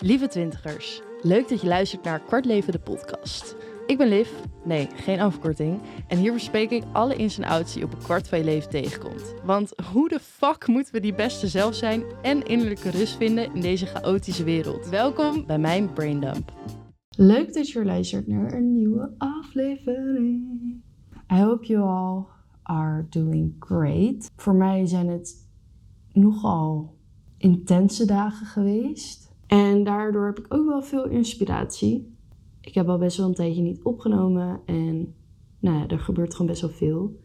Lieve 0.00 0.28
twintigers, 0.28 1.02
leuk 1.22 1.48
dat 1.48 1.60
je 1.60 1.66
luistert 1.66 2.02
naar 2.02 2.20
Kwart 2.20 2.44
Leven 2.44 2.72
de 2.72 2.78
podcast. 2.78 3.56
Ik 3.86 3.98
ben 3.98 4.08
Liv, 4.08 4.30
nee, 4.64 4.88
geen 4.94 5.20
afkorting. 5.20 5.80
En 6.08 6.18
hier 6.18 6.32
bespreek 6.32 6.70
ik 6.70 6.82
alle 6.92 7.16
ins 7.16 7.38
en 7.38 7.44
outs 7.44 7.74
die 7.74 7.84
op 7.84 7.92
een 7.92 7.98
kwart 7.98 8.28
van 8.28 8.38
je 8.38 8.44
leven 8.44 8.70
tegenkomt. 8.70 9.34
Want 9.44 9.72
hoe 9.92 10.08
de 10.08 10.20
fuck 10.20 10.66
moeten 10.66 10.92
we 10.92 11.00
die 11.00 11.14
beste 11.14 11.48
zelf 11.48 11.74
zijn 11.74 12.02
en 12.22 12.46
innerlijke 12.46 12.90
rust 12.90 13.16
vinden 13.16 13.54
in 13.54 13.60
deze 13.60 13.86
chaotische 13.86 14.44
wereld? 14.44 14.88
Welkom 14.88 15.46
bij 15.46 15.58
mijn 15.58 15.92
Braindump. 15.92 16.52
Leuk 17.16 17.54
dat 17.54 17.68
je 17.68 17.84
luistert 17.84 18.26
naar 18.26 18.52
een 18.52 18.72
nieuwe 18.72 19.14
aflevering. 19.18 20.46
I 21.32 21.40
hope 21.40 21.66
you 21.66 21.82
all 21.82 22.24
are 22.62 23.06
doing 23.08 23.56
great. 23.58 24.30
Voor 24.36 24.54
mij 24.54 24.86
zijn 24.86 25.08
het 25.08 25.48
nogal 26.12 26.96
intense 27.38 28.06
dagen 28.06 28.46
geweest. 28.46 29.27
En 29.48 29.84
daardoor 29.84 30.26
heb 30.26 30.38
ik 30.38 30.54
ook 30.54 30.66
wel 30.66 30.82
veel 30.82 31.08
inspiratie. 31.08 32.16
Ik 32.60 32.74
heb 32.74 32.88
al 32.88 32.98
best 32.98 33.16
wel 33.16 33.26
een 33.26 33.34
tijdje 33.34 33.62
niet 33.62 33.82
opgenomen 33.82 34.60
en 34.64 35.14
nou 35.60 35.78
ja, 35.78 35.88
er 35.88 36.00
gebeurt 36.00 36.32
gewoon 36.32 36.46
best 36.46 36.60
wel 36.60 36.70
veel. 36.70 37.20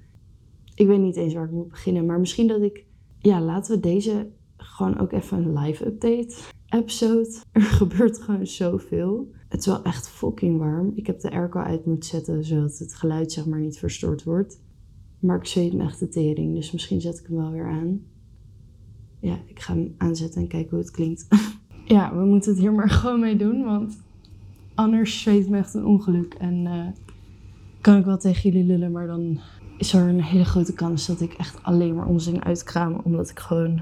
Ik 0.76 0.88
weet 0.88 1.00
niet 1.00 1.16
eens 1.16 1.34
waar 1.34 1.46
ik 1.46 1.52
moet 1.52 1.70
beginnen, 1.70 2.06
maar 2.06 2.20
misschien 2.20 2.48
dat 2.48 2.62
ik, 2.62 2.86
ja, 3.20 3.42
laten 3.42 3.76
we 3.76 3.82
deze 3.82 4.32
gewoon 4.58 5.00
ook 5.00 5.12
even 5.12 5.38
een 5.38 5.60
live 5.60 5.86
update 5.86 6.36
episode. 6.70 7.42
Er 7.52 7.62
gebeurt 7.62 8.22
gewoon 8.22 8.48
zoveel. 8.48 9.32
Het 9.48 9.60
is 9.60 9.66
wel 9.66 9.84
echt 9.84 10.10
fucking 10.10 10.60
warm. 10.60 10.92
Ik 10.96 11.08
heb 11.08 11.20
de 11.20 11.32
airco 11.32 11.60
uit 11.60 11.86
moeten 11.86 12.10
zetten 12.10 12.44
zodat 12.44 12.78
het 12.78 12.96
geluid 12.96 13.32
zeg 13.32 13.46
maar 13.46 13.60
niet 13.60 13.80
verstoord 13.80 14.24
wordt. 14.24 14.62
Maar 15.20 15.38
ik 15.38 15.46
zweet 15.46 15.74
me 15.74 15.84
echt 15.84 16.00
de 16.00 16.08
tering, 16.08 16.56
dus 16.56 16.72
misschien 16.72 17.02
zet 17.02 17.20
ik 17.20 17.26
hem 17.26 17.36
wel 17.36 17.52
weer 17.52 17.70
aan. 17.70 18.02
Ja, 19.20 19.40
ik 19.46 19.60
ga 19.60 19.74
hem 19.74 19.96
aanzetten 19.98 20.42
en 20.42 20.48
kijken 20.48 20.70
hoe 20.70 20.80
het 20.80 20.92
klinkt. 20.92 21.28
ja, 21.84 22.16
we 22.16 22.26
moeten 22.26 22.52
het 22.52 22.60
hier 22.60 22.74
maar 22.74 22.90
gewoon 23.00 23.20
mee 23.20 23.36
doen, 23.36 23.64
want 23.64 23.98
anders 24.76 25.22
zweet 25.22 25.50
me 25.50 25.58
echt 25.58 25.74
een 25.74 25.86
ongeluk. 25.86 26.34
En 26.34 26.66
uh, 26.66 26.86
kan 27.82 27.98
ik 27.98 28.06
wel 28.06 28.18
tegen 28.18 28.52
jullie 28.52 28.68
lullen, 28.68 28.92
maar 28.92 29.08
dan 29.08 29.40
is 29.78 29.94
er 29.94 30.08
een 30.08 30.22
hele 30.22 30.46
grote 30.46 30.74
kans 30.74 31.06
dat 31.06 31.22
ik 31.22 31.34
echt 31.34 31.64
alleen 31.64 31.96
maar 31.96 32.08
onzin 32.08 32.44
uitkraam, 32.44 33.02
omdat 33.04 33.30
ik 33.30 33.40
gewoon 33.40 33.82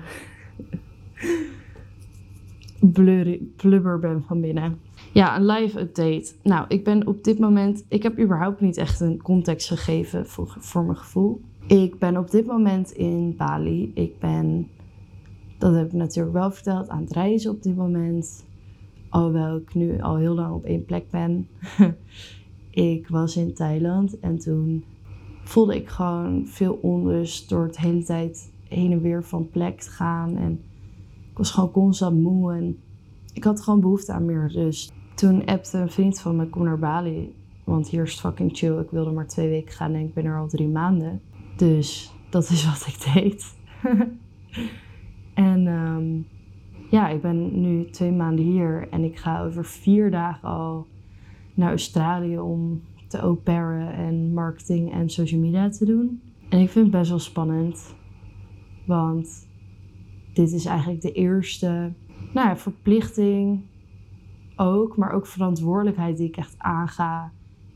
blubber 3.58 4.00
ben 4.00 4.24
van 4.28 4.42
binnen. 4.42 4.80
Ja, 5.14 5.38
een 5.38 5.46
live 5.46 5.80
update. 5.80 6.32
Nou, 6.44 6.66
ik 6.68 6.84
ben 6.84 7.08
op 7.08 7.24
dit 7.24 7.40
moment. 7.40 7.86
Ik 7.88 8.04
heb 8.04 8.20
überhaupt 8.20 8.62
niet 8.62 8.78
echt 8.78 9.00
een 9.00 9.22
context 9.22 9.68
gegeven 9.68 10.28
voor, 10.28 10.56
voor 10.60 10.84
mijn 10.84 10.98
gevoel. 10.98 11.42
Ik 11.68 12.00
ben 12.00 12.18
op 12.18 12.32
dit 12.32 12.46
moment 12.46 12.92
in 12.92 13.36
Bali. 13.38 13.92
Ik 13.94 14.20
ben 14.20 14.68
dat 15.62 15.76
heb 15.76 15.86
ik 15.86 15.94
natuurlijk 15.94 16.34
wel 16.36 16.52
verteld 16.52 16.90
aan 16.90 17.02
het 17.02 17.14
reizen 17.14 17.52
op 17.52 17.64
dit 17.64 17.76
moment. 17.76 18.46
Alhoewel 19.10 19.56
ik 19.56 19.74
nu 19.74 20.02
al 20.02 20.18
heel 20.18 20.34
lang 20.34 20.54
op 20.54 20.64
één 20.64 20.86
plek 20.86 21.10
ben. 21.10 21.48
ik 22.70 23.08
was 23.08 23.38
in 23.38 23.54
Thailand 23.54 24.20
en 24.20 24.38
toen 24.38 24.84
voelde 25.44 25.76
ik 25.76 25.90
gewoon 25.90 26.48
veel 26.48 26.74
onrust 26.74 27.50
door 27.50 27.64
het 27.64 27.78
hele 27.78 28.04
tijd 28.04 28.52
heen 28.68 28.92
en 28.92 29.02
weer 29.02 29.24
van 29.24 29.50
plek 29.50 29.82
te 29.82 29.90
gaan. 29.90 30.38
En 30.38 30.52
ik 31.32 31.38
was 31.38 31.52
gewoon 31.52 31.72
constant 31.72 32.22
moe 32.22 32.54
en 32.54 32.78
ik 33.34 33.44
had 33.44 33.62
gewoon 33.62 33.80
behoefte 33.80 34.12
aan 34.12 34.26
meer 34.26 34.52
rust. 34.52 34.94
Toen 35.16 35.46
appte 35.46 35.78
een 35.78 35.92
vriend 35.92 36.20
van 36.20 36.36
me, 36.36 36.50
kom 36.50 36.64
naar 36.64 36.80
Bali. 36.80 37.36
Want 37.64 37.90
hier 37.90 38.04
is 38.04 38.12
het 38.12 38.20
fucking 38.20 38.58
chill. 38.58 38.80
Ik 38.80 38.92
wilde 38.92 39.12
maar 39.12 39.28
twee 39.28 39.50
weken 39.50 39.74
gaan 39.74 39.94
en 39.94 40.06
ik 40.06 40.14
ben 40.14 40.26
er 40.26 40.40
al 40.40 40.48
drie 40.48 40.68
maanden. 40.68 41.22
Dus 41.58 42.14
dat 42.30 42.50
is 42.50 42.66
wat 42.66 42.88
ik 42.88 43.14
deed. 43.14 43.56
En 45.42 45.68
ehm, 45.68 46.22
ja, 46.90 47.10
ik 47.10 47.22
ben 47.22 47.62
nu 47.62 47.90
twee 47.90 48.12
maanden 48.12 48.46
hier 48.46 48.88
en 48.90 49.04
ik 49.04 49.18
ga 49.18 49.44
over 49.44 49.66
vier 49.66 50.12
dagen 50.12 50.50
al 50.50 50.88
naar 51.54 51.70
Australië 51.70 52.40
om 52.40 52.82
te 53.08 53.18
au 53.18 53.40
en 53.46 54.34
marketing 54.34 54.92
en 54.92 55.10
social 55.10 55.42
media 55.42 55.70
te 55.70 55.86
doen. 55.86 56.22
En 56.50 56.60
ik 56.60 56.70
vind 56.70 56.86
het 56.86 56.96
best 56.96 57.10
wel 57.10 57.20
spannend, 57.20 57.96
want 58.86 59.48
dit 60.34 60.52
is 60.52 60.66
eigenlijk 60.66 61.02
de 61.02 61.12
eerste 61.12 61.94
nou 62.34 62.48
ja, 62.48 62.58
verplichting 62.58 63.62
ook, 64.56 64.98
maar 64.98 65.12
ook 65.12 65.28
verantwoordelijkheid 65.28 66.18
die 66.18 66.28
ik 66.28 66.38
echt 66.38 66.56
aanga 66.58 67.32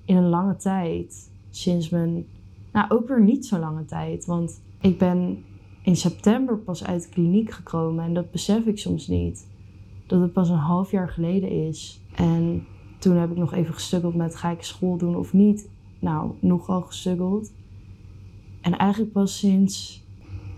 in 0.05 0.15
een 0.15 0.29
lange 0.29 0.55
tijd. 0.55 1.31
Sinds 1.49 1.89
mijn, 1.89 2.25
nou 2.71 2.89
ook 2.89 3.07
weer 3.07 3.23
niet 3.23 3.45
zo 3.45 3.59
lange 3.59 3.85
tijd, 3.85 4.25
want 4.25 4.61
ik 4.81 4.97
ben 4.97 5.43
in 5.85 5.95
september 5.95 6.57
pas 6.57 6.85
uit 6.85 7.03
de 7.03 7.09
kliniek 7.09 7.51
gekomen. 7.51 8.05
En 8.05 8.13
dat 8.13 8.31
besef 8.31 8.65
ik 8.65 8.79
soms 8.79 9.07
niet. 9.07 9.47
Dat 10.07 10.21
het 10.21 10.33
pas 10.33 10.49
een 10.49 10.55
half 10.55 10.91
jaar 10.91 11.09
geleden 11.09 11.49
is. 11.49 12.01
En 12.15 12.65
toen 12.99 13.15
heb 13.15 13.31
ik 13.31 13.37
nog 13.37 13.53
even 13.53 13.73
gestuggeld 13.73 14.15
met 14.15 14.35
ga 14.35 14.49
ik 14.49 14.63
school 14.63 14.97
doen 14.97 15.15
of 15.15 15.33
niet. 15.33 15.69
Nou, 15.99 16.31
nogal 16.39 16.81
gestuggeld. 16.81 17.53
En 18.61 18.77
eigenlijk 18.77 19.11
pas 19.11 19.37
sinds 19.37 20.03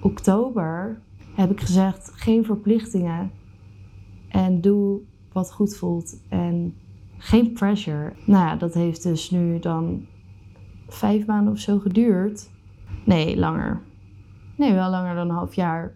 oktober 0.01 1.01
heb 1.33 1.51
ik 1.51 1.59
gezegd 1.59 2.11
geen 2.13 2.45
verplichtingen. 2.45 3.31
En 4.29 4.61
doe 4.61 4.99
wat 5.31 5.53
goed 5.53 5.75
voelt. 5.75 6.21
En 6.29 6.75
geen 7.17 7.53
pressure. 7.53 8.13
Nou 8.25 8.45
ja, 8.45 8.55
dat 8.55 8.73
heeft 8.73 9.03
dus 9.03 9.29
nu 9.29 9.59
dan 9.59 10.05
vijf 10.87 11.25
maanden 11.25 11.53
of 11.53 11.59
zo 11.59 11.79
geduurd. 11.79 12.49
Nee, 13.05 13.37
langer. 13.37 13.81
Nee, 14.57 14.73
wel 14.73 14.89
langer 14.89 15.15
dan 15.15 15.29
een 15.29 15.35
half 15.35 15.53
jaar. 15.53 15.93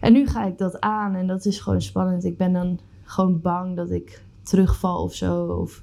En 0.00 0.12
nu 0.12 0.26
ga 0.26 0.44
ik 0.44 0.58
dat 0.58 0.80
aan 0.80 1.14
en 1.14 1.26
dat 1.26 1.44
is 1.44 1.60
gewoon 1.60 1.82
spannend. 1.82 2.24
Ik 2.24 2.36
ben 2.36 2.52
dan 2.52 2.78
gewoon 3.04 3.40
bang 3.40 3.76
dat 3.76 3.90
ik 3.90 4.22
terugval 4.42 5.02
of 5.02 5.14
zo. 5.14 5.44
Of, 5.44 5.82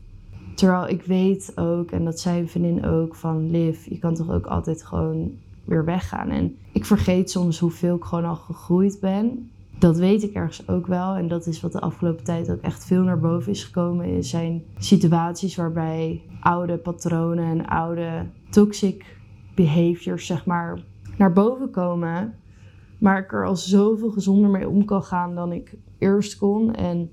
terwijl 0.55 0.87
ik 0.87 1.03
weet 1.03 1.51
ook, 1.55 1.91
en 1.91 2.05
dat 2.05 2.19
zei 2.19 2.47
vriendin 2.47 2.85
ook, 2.85 3.15
van 3.15 3.49
Liv, 3.49 3.85
je 3.85 3.99
kan 3.99 4.15
toch 4.15 4.31
ook 4.31 4.45
altijd 4.45 4.83
gewoon 4.83 5.31
weer 5.65 5.85
weggaan. 5.85 6.29
En 6.29 6.57
ik 6.71 6.85
vergeet 6.85 7.31
soms 7.31 7.59
hoeveel 7.59 7.95
ik 7.95 8.03
gewoon 8.03 8.25
al 8.25 8.35
gegroeid 8.35 8.97
ben. 9.01 9.51
Dat 9.79 9.97
weet 9.97 10.23
ik 10.23 10.33
ergens 10.33 10.67
ook 10.67 10.87
wel. 10.87 11.15
En 11.15 11.27
dat 11.27 11.45
is 11.45 11.61
wat 11.61 11.71
de 11.71 11.79
afgelopen 11.79 12.23
tijd 12.23 12.51
ook 12.51 12.61
echt 12.61 12.85
veel 12.85 13.03
naar 13.03 13.19
boven 13.19 13.51
is 13.51 13.63
gekomen. 13.63 14.15
Er 14.15 14.23
zijn 14.23 14.63
situaties 14.77 15.55
waarbij 15.55 16.21
oude 16.41 16.77
patronen 16.77 17.45
en 17.45 17.65
oude 17.65 18.25
toxic 18.49 19.17
behaviors, 19.55 20.25
zeg 20.25 20.45
maar, 20.45 20.79
naar 21.19 21.33
boven 21.33 21.71
komen. 21.71 22.33
Maar 22.99 23.19
ik 23.19 23.33
er 23.33 23.45
al 23.45 23.55
zoveel 23.55 24.11
gezonder 24.11 24.49
mee 24.49 24.69
om 24.69 24.85
kan 24.85 25.03
gaan 25.03 25.35
dan 25.35 25.51
ik 25.51 25.77
eerst 25.97 26.37
kon. 26.37 26.75
En 26.75 27.11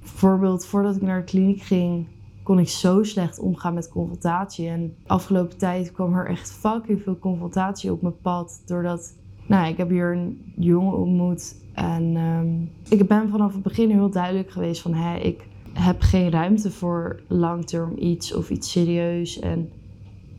bijvoorbeeld 0.00 0.66
voordat 0.66 0.96
ik 0.96 1.02
naar 1.02 1.18
de 1.18 1.24
kliniek 1.24 1.60
ging, 1.60 2.08
kon 2.42 2.58
ik 2.58 2.68
zo 2.68 3.02
slecht 3.02 3.38
omgaan 3.38 3.74
met 3.74 3.88
confrontatie. 3.88 4.68
En 4.68 4.96
afgelopen 5.06 5.58
tijd 5.58 5.92
kwam 5.92 6.14
er 6.14 6.26
echt 6.26 6.52
fucking 6.52 7.02
veel 7.02 7.18
confrontatie 7.18 7.92
op 7.92 8.02
mijn 8.02 8.20
pad. 8.20 8.62
Doordat, 8.66 9.16
nou, 9.46 9.68
ik 9.68 9.76
heb 9.76 9.88
hier 9.88 10.12
een 10.12 10.52
jongen 10.56 10.98
ontmoet. 10.98 11.64
En 11.74 12.16
um, 12.16 12.70
ik 12.88 13.08
ben 13.08 13.28
vanaf 13.28 13.52
het 13.52 13.62
begin 13.62 13.90
heel 13.90 14.10
duidelijk 14.10 14.50
geweest 14.50 14.82
van, 14.82 14.94
hé, 14.94 15.18
ik 15.18 15.48
heb 15.72 16.00
geen 16.00 16.30
ruimte 16.30 16.70
voor 16.70 17.22
langterm 17.28 17.92
iets 17.98 18.34
of 18.34 18.50
iets 18.50 18.70
serieus. 18.70 19.38
En 19.38 19.70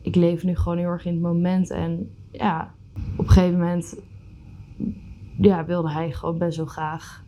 ik 0.02 0.14
leef 0.14 0.44
nu 0.44 0.56
gewoon 0.56 0.78
heel 0.78 0.88
erg 0.88 1.06
in 1.06 1.12
het 1.12 1.22
moment. 1.22 1.70
En 1.70 2.10
ja, 2.32 2.76
op 3.16 3.24
een 3.26 3.30
gegeven 3.30 3.58
moment 3.58 4.00
ja, 5.38 5.64
wilde 5.64 5.90
hij 5.90 6.12
gewoon 6.12 6.38
best 6.38 6.56
wel 6.56 6.66
graag 6.66 7.24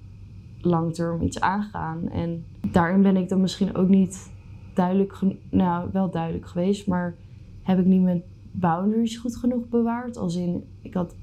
langterm 0.61 1.23
iets 1.23 1.41
aangaan. 1.41 2.09
En 2.09 2.45
daarin 2.71 3.03
ben 3.03 3.17
ik 3.17 3.29
dan 3.29 3.41
misschien 3.41 3.75
ook 3.75 3.89
niet 3.89 4.33
duidelijk, 4.75 5.19
nou 5.51 5.89
wel 5.93 6.11
duidelijk 6.11 6.47
geweest, 6.47 6.87
maar 6.87 7.17
heb 7.63 7.79
ik 7.79 7.85
niet 7.85 8.03
mijn 8.03 8.23
boundaries 8.51 9.17
goed 9.17 9.37
genoeg 9.37 9.69
bewaard. 9.69 10.17
Als 10.17 10.37
in, 10.37 10.65
ik 10.83 10.95
had 10.95 11.15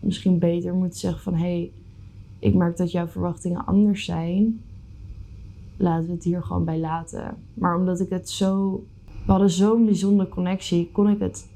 misschien 0.00 0.38
beter 0.38 0.74
moeten 0.74 0.98
zeggen 0.98 1.22
van 1.22 1.34
hé, 1.34 1.40
hey, 1.40 1.72
ik 2.38 2.54
merk 2.54 2.76
dat 2.76 2.90
jouw 2.90 3.06
verwachtingen 3.06 3.66
anders 3.66 4.04
zijn. 4.04 4.60
Laten 5.76 6.06
we 6.06 6.12
het 6.12 6.24
hier 6.24 6.42
gewoon 6.42 6.64
bij 6.64 6.78
laten. 6.78 7.36
Maar 7.54 7.76
omdat 7.76 8.00
ik 8.00 8.10
het 8.10 8.30
zo. 8.30 8.84
We 9.26 9.34
hadden 9.34 9.50
zo'n 9.50 9.84
bijzondere 9.84 10.28
connectie, 10.28 10.90
kon 10.92 11.08
ik 11.08 11.18
het 11.18 11.50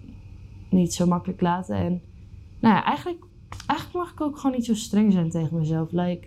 niet 0.68 0.94
zo 0.94 1.06
makkelijk 1.06 1.40
laten. 1.40 1.76
En 1.76 2.00
nou 2.62 2.74
ja, 2.74 2.84
eigenlijk, 2.84 3.24
eigenlijk 3.66 3.98
mag 4.04 4.12
ik 4.12 4.20
ook 4.20 4.36
gewoon 4.36 4.56
niet 4.56 4.64
zo 4.64 4.74
streng 4.74 5.12
zijn 5.12 5.30
tegen 5.30 5.58
mezelf. 5.58 5.92
Like, 5.92 6.26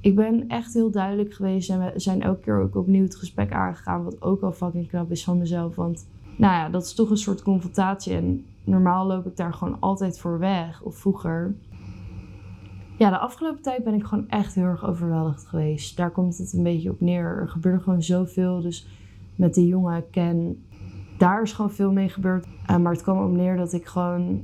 ik 0.00 0.14
ben 0.14 0.48
echt 0.48 0.74
heel 0.74 0.90
duidelijk 0.90 1.34
geweest 1.34 1.70
en 1.70 1.78
we 1.78 1.92
zijn 2.00 2.22
elke 2.22 2.40
keer 2.40 2.60
ook 2.60 2.76
opnieuw 2.76 3.02
het 3.02 3.16
gesprek 3.16 3.52
aangegaan. 3.52 4.04
Wat 4.04 4.22
ook 4.22 4.42
al 4.42 4.52
fucking 4.52 4.88
knap 4.88 5.10
is 5.10 5.24
van 5.24 5.38
mezelf. 5.38 5.76
Want 5.76 6.06
nou 6.36 6.54
ja, 6.54 6.68
dat 6.68 6.84
is 6.84 6.94
toch 6.94 7.10
een 7.10 7.16
soort 7.16 7.42
confrontatie. 7.42 8.14
En 8.14 8.44
normaal 8.64 9.06
loop 9.06 9.26
ik 9.26 9.36
daar 9.36 9.54
gewoon 9.54 9.76
altijd 9.80 10.18
voor 10.18 10.38
weg. 10.38 10.82
Of 10.82 10.96
vroeger. 10.96 11.54
Ja, 12.98 13.10
de 13.10 13.18
afgelopen 13.18 13.62
tijd 13.62 13.84
ben 13.84 13.94
ik 13.94 14.04
gewoon 14.04 14.28
echt 14.28 14.54
heel 14.54 14.64
erg 14.64 14.86
overweldigd 14.86 15.46
geweest. 15.46 15.96
Daar 15.96 16.10
komt 16.10 16.38
het 16.38 16.52
een 16.52 16.62
beetje 16.62 16.90
op 16.90 17.00
neer. 17.00 17.24
Er 17.24 17.48
gebeurde 17.48 17.82
gewoon 17.82 18.02
zoveel. 18.02 18.60
Dus 18.60 18.86
met 19.36 19.54
die 19.54 19.66
jongen 19.66 20.10
Ken, 20.10 20.64
daar 21.18 21.42
is 21.42 21.52
gewoon 21.52 21.70
veel 21.70 21.92
mee 21.92 22.08
gebeurd. 22.08 22.46
Uh, 22.70 22.76
maar 22.76 22.92
het 22.92 23.02
kwam 23.02 23.24
op 23.24 23.32
neer 23.32 23.56
dat 23.56 23.72
ik 23.72 23.86
gewoon 23.86 24.42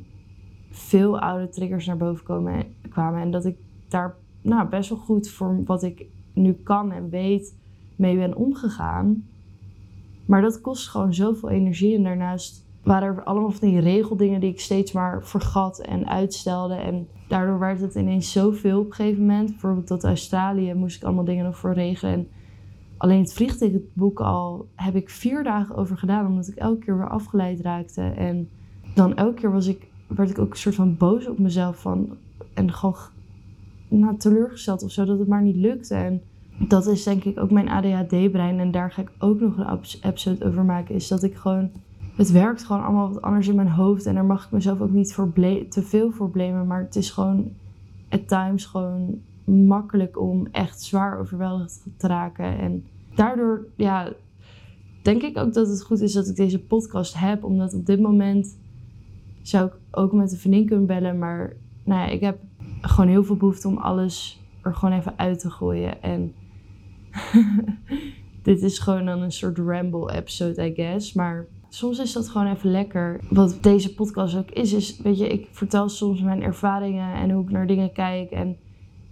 veel 0.70 1.18
oude 1.20 1.48
triggers 1.48 1.86
naar 1.86 1.96
boven 1.96 2.24
komen, 2.24 2.64
kwamen. 2.90 3.20
En 3.20 3.30
dat 3.30 3.44
ik 3.44 3.56
daar 3.88 4.16
nou, 4.42 4.68
best 4.68 4.88
wel 4.88 4.98
goed 4.98 5.28
voor 5.28 5.64
wat 5.64 5.82
ik 5.82 6.06
nu 6.32 6.52
kan 6.52 6.92
en 6.92 7.10
weet 7.10 7.56
mee 7.96 8.16
ben 8.16 8.36
omgegaan. 8.36 9.24
Maar 10.26 10.42
dat 10.42 10.60
kost 10.60 10.88
gewoon 10.88 11.14
zoveel 11.14 11.50
energie. 11.50 11.96
En 11.96 12.02
daarnaast 12.02 12.66
waren 12.82 13.16
er 13.16 13.24
allemaal 13.24 13.50
van 13.50 13.68
die 13.68 13.80
regeldingen 13.80 14.40
die 14.40 14.50
ik 14.50 14.60
steeds 14.60 14.92
maar 14.92 15.26
vergat 15.26 15.78
en 15.78 16.08
uitstelde. 16.08 16.74
En 16.74 17.08
daardoor 17.28 17.58
werd 17.58 17.80
het 17.80 17.94
ineens 17.94 18.32
zoveel 18.32 18.80
op 18.80 18.86
een 18.86 18.92
gegeven 18.92 19.20
moment. 19.20 19.50
Bijvoorbeeld 19.50 19.86
tot 19.86 20.04
Australië 20.04 20.74
moest 20.74 20.96
ik 20.96 21.02
allemaal 21.02 21.24
dingen 21.24 21.44
nog 21.44 21.58
voor 21.58 21.72
regelen. 21.72 22.12
En 22.12 22.28
alleen 22.96 23.20
het 23.20 23.32
vliegticketboek 23.32 24.20
al 24.20 24.68
heb 24.74 24.94
ik 24.94 25.10
vier 25.10 25.42
dagen 25.42 25.76
over 25.76 25.98
gedaan, 25.98 26.26
omdat 26.26 26.48
ik 26.48 26.54
elke 26.54 26.78
keer 26.78 26.96
weer 26.96 27.08
afgeleid 27.08 27.60
raakte. 27.60 28.02
En 28.02 28.48
dan 28.94 29.16
elke 29.16 29.40
keer 29.40 29.52
was 29.52 29.66
ik, 29.66 29.86
werd 30.16 30.30
ik 30.30 30.38
ook 30.38 30.50
een 30.50 30.56
soort 30.56 30.74
van 30.74 30.96
boos 30.96 31.28
op 31.28 31.38
mezelf 31.38 31.80
van, 31.80 32.16
en 32.54 32.72
gewoon 32.72 32.96
nou, 33.88 34.16
teleurgesteld 34.16 34.82
of 34.82 34.90
zo, 34.90 35.04
dat 35.04 35.18
het 35.18 35.28
maar 35.28 35.42
niet 35.42 35.56
lukte. 35.56 35.94
En 35.94 36.22
dat 36.58 36.86
is 36.86 37.02
denk 37.02 37.24
ik 37.24 37.40
ook 37.40 37.50
mijn 37.50 37.68
ADHD-brein. 37.68 38.58
En 38.58 38.70
daar 38.70 38.92
ga 38.92 39.02
ik 39.02 39.10
ook 39.18 39.40
nog 39.40 39.56
een 39.56 39.80
episode 40.02 40.44
over 40.44 40.64
maken. 40.64 40.94
Is 40.94 41.08
dat 41.08 41.22
ik 41.22 41.34
gewoon. 41.34 41.70
Het 42.16 42.30
werkt 42.30 42.64
gewoon 42.64 42.84
allemaal 42.84 43.12
wat 43.12 43.22
anders 43.22 43.48
in 43.48 43.54
mijn 43.54 43.68
hoofd. 43.68 44.06
En 44.06 44.14
daar 44.14 44.24
mag 44.24 44.44
ik 44.44 44.50
mezelf 44.50 44.80
ook 44.80 44.90
niet 44.90 45.16
te 45.70 45.82
veel 45.82 46.10
voor 46.10 46.30
blamen. 46.30 46.66
Maar 46.66 46.80
het 46.80 46.96
is 46.96 47.10
gewoon. 47.10 47.50
At 48.10 48.28
times 48.28 48.66
gewoon 48.66 49.20
makkelijk 49.44 50.20
om 50.20 50.46
echt 50.52 50.82
zwaar 50.82 51.18
overweldigd 51.18 51.86
te 51.96 52.06
raken. 52.06 52.58
En 52.58 52.84
daardoor, 53.14 53.66
ja, 53.76 54.12
denk 55.02 55.22
ik 55.22 55.38
ook 55.38 55.54
dat 55.54 55.68
het 55.68 55.82
goed 55.82 56.00
is 56.00 56.12
dat 56.12 56.28
ik 56.28 56.36
deze 56.36 56.58
podcast 56.58 57.18
heb. 57.18 57.44
Omdat 57.44 57.74
op 57.74 57.86
dit 57.86 58.00
moment 58.00 58.56
zou 59.48 59.66
ik 59.66 59.72
ook 59.90 60.12
met 60.12 60.32
een 60.32 60.38
vriendin 60.38 60.66
kunnen 60.66 60.86
bellen. 60.86 61.18
Maar 61.18 61.56
nou 61.84 62.00
ja, 62.00 62.06
ik 62.06 62.20
heb 62.20 62.38
gewoon 62.80 63.10
heel 63.10 63.24
veel 63.24 63.36
behoefte 63.36 63.68
om 63.68 63.76
alles 63.76 64.42
er 64.62 64.74
gewoon 64.74 64.98
even 64.98 65.18
uit 65.18 65.38
te 65.38 65.50
gooien. 65.50 66.02
En 66.02 66.34
dit 68.42 68.62
is 68.62 68.78
gewoon 68.78 69.04
dan 69.04 69.22
een 69.22 69.32
soort 69.32 69.58
ramble 69.58 70.12
episode, 70.14 70.70
I 70.70 70.74
guess. 70.74 71.12
Maar 71.12 71.46
soms 71.68 71.98
is 71.98 72.12
dat 72.12 72.28
gewoon 72.28 72.52
even 72.52 72.70
lekker. 72.70 73.20
Wat 73.30 73.58
deze 73.60 73.94
podcast 73.94 74.36
ook 74.36 74.50
is, 74.50 74.72
is, 74.72 75.00
weet 75.00 75.18
je, 75.18 75.28
ik 75.28 75.48
vertel 75.50 75.88
soms 75.88 76.20
mijn 76.20 76.42
ervaringen 76.42 77.14
en 77.14 77.30
hoe 77.30 77.42
ik 77.42 77.50
naar 77.50 77.66
dingen 77.66 77.92
kijk. 77.92 78.30
En 78.30 78.56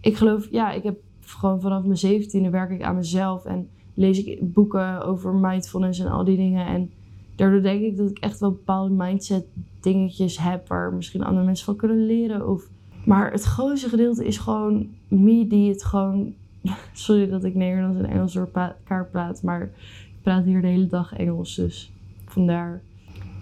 ik 0.01 0.17
geloof, 0.17 0.51
ja, 0.51 0.73
ik 0.73 0.83
heb 0.83 0.99
gewoon 1.21 1.61
vanaf 1.61 1.83
mijn 1.83 1.97
zeventiende 1.97 2.51
werk 2.51 2.71
ik 2.71 2.83
aan 2.83 2.97
mezelf 2.97 3.45
en 3.45 3.69
lees 3.95 4.25
ik 4.25 4.53
boeken 4.53 5.05
over 5.05 5.35
mindfulness 5.35 6.01
en 6.01 6.11
al 6.11 6.25
die 6.25 6.37
dingen. 6.37 6.67
En 6.67 6.91
daardoor 7.37 7.63
denk 7.63 7.83
ik 7.83 7.97
dat 7.97 8.11
ik 8.11 8.19
echt 8.19 8.41
wel 8.41 8.51
bepaalde 8.51 8.95
mindset 8.95 9.45
dingetjes 9.81 10.39
heb 10.39 10.69
waar 10.69 10.93
misschien 10.93 11.25
andere 11.25 11.47
mensen 11.47 11.65
van 11.65 11.77
kunnen 11.77 12.07
leren. 12.07 12.49
Of, 12.49 12.69
maar 13.05 13.33
het 13.33 13.43
grootste 13.43 13.89
gedeelte 13.89 14.27
is 14.27 14.39
gewoon 14.39 14.89
me 15.09 15.47
die 15.47 15.71
het 15.71 15.85
gewoon 15.85 16.35
Sorry 16.93 17.29
dat 17.29 17.45
ik 17.45 17.55
Nederlands 17.55 17.99
en 17.99 18.11
Engels 18.11 18.33
door 18.33 18.49
elkaar 18.53 19.07
praat, 19.07 19.43
maar 19.43 19.63
ik 19.63 20.23
praat 20.23 20.45
hier 20.45 20.61
de 20.61 20.67
hele 20.67 20.87
dag 20.87 21.13
Engels, 21.13 21.55
dus 21.55 21.93
vandaar. 22.27 22.83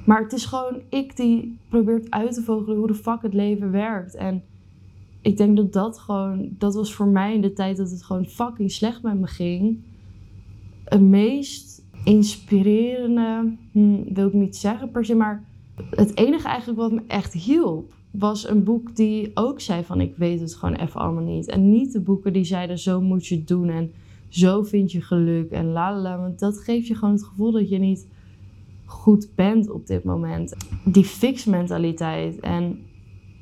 Maar 0.06 0.22
het 0.22 0.32
is 0.32 0.44
gewoon 0.44 0.80
ik 0.88 1.16
die 1.16 1.58
probeert 1.68 2.10
uit 2.10 2.34
te 2.34 2.42
vogelen 2.42 2.76
hoe 2.76 2.86
de 2.86 2.94
fuck 2.94 3.22
het 3.22 3.34
leven 3.34 3.70
werkt. 3.70 4.14
En 4.14 4.42
ik 5.20 5.36
denk 5.36 5.56
dat 5.56 5.72
dat 5.72 5.98
gewoon, 5.98 6.48
dat 6.58 6.74
was 6.74 6.94
voor 6.94 7.06
mij 7.06 7.34
in 7.34 7.40
de 7.40 7.52
tijd 7.52 7.76
dat 7.76 7.90
het 7.90 8.02
gewoon 8.02 8.24
fucking 8.24 8.70
slecht 8.70 9.02
met 9.02 9.20
me 9.20 9.26
ging. 9.26 9.78
Het 10.84 11.00
meest 11.00 11.73
inspirerende, 12.04 13.54
hm, 13.72 14.14
wil 14.14 14.26
ik 14.26 14.32
niet 14.32 14.56
zeggen 14.56 14.90
per 14.90 15.04
se, 15.04 15.14
maar 15.14 15.44
het 15.90 16.16
enige 16.16 16.48
eigenlijk 16.48 16.78
wat 16.78 16.92
me 16.92 17.02
echt 17.06 17.32
hielp 17.32 17.92
was 18.10 18.48
een 18.48 18.64
boek 18.64 18.96
die 18.96 19.30
ook 19.34 19.60
zei 19.60 19.84
van 19.84 20.00
ik 20.00 20.16
weet 20.16 20.40
het 20.40 20.54
gewoon 20.54 20.74
even 20.74 21.00
allemaal 21.00 21.24
niet. 21.24 21.48
En 21.48 21.70
niet 21.70 21.92
de 21.92 22.00
boeken 22.00 22.32
die 22.32 22.44
zeiden 22.44 22.78
zo 22.78 23.00
moet 23.00 23.26
je 23.26 23.34
het 23.34 23.48
doen 23.48 23.68
en 23.68 23.92
zo 24.28 24.62
vind 24.62 24.92
je 24.92 25.02
geluk 25.02 25.50
en 25.50 25.72
la 25.72 26.00
la. 26.00 26.18
Want 26.18 26.38
dat 26.38 26.58
geeft 26.58 26.86
je 26.86 26.94
gewoon 26.94 27.14
het 27.14 27.24
gevoel 27.24 27.52
dat 27.52 27.68
je 27.68 27.78
niet 27.78 28.06
goed 28.84 29.28
bent 29.34 29.70
op 29.70 29.86
dit 29.86 30.04
moment. 30.04 30.56
Die 30.84 31.04
fix 31.04 31.44
mentaliteit. 31.44 32.40
En 32.40 32.78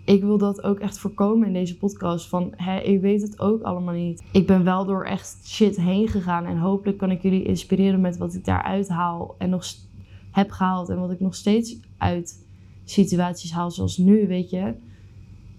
ik 0.04 0.22
wil 0.22 0.38
dat 0.38 0.62
ook 0.62 0.78
echt 0.78 0.98
voorkomen 0.98 1.46
in 1.46 1.52
deze 1.52 1.76
podcast. 1.76 2.28
Van 2.28 2.52
hé, 2.56 2.80
ik 2.80 3.00
weet 3.00 3.22
het 3.22 3.40
ook 3.40 3.62
allemaal 3.62 3.94
niet. 3.94 4.22
Ik 4.32 4.46
ben 4.46 4.64
wel 4.64 4.84
door 4.84 5.04
echt 5.04 5.38
shit 5.44 5.76
heen 5.76 6.08
gegaan. 6.08 6.44
En 6.44 6.58
hopelijk 6.58 6.98
kan 6.98 7.10
ik 7.10 7.22
jullie 7.22 7.44
inspireren 7.44 8.00
met 8.00 8.16
wat 8.16 8.34
ik 8.34 8.44
daaruit 8.44 8.88
haal. 8.88 9.34
En 9.38 9.50
nog 9.50 9.64
heb 10.30 10.50
gehaald. 10.50 10.88
En 10.88 10.98
wat 10.98 11.10
ik 11.10 11.20
nog 11.20 11.34
steeds 11.34 11.76
uit 11.98 12.46
situaties 12.84 13.52
haal 13.52 13.70
zoals 13.70 13.96
nu, 13.96 14.26
weet 14.26 14.50
je. 14.50 14.74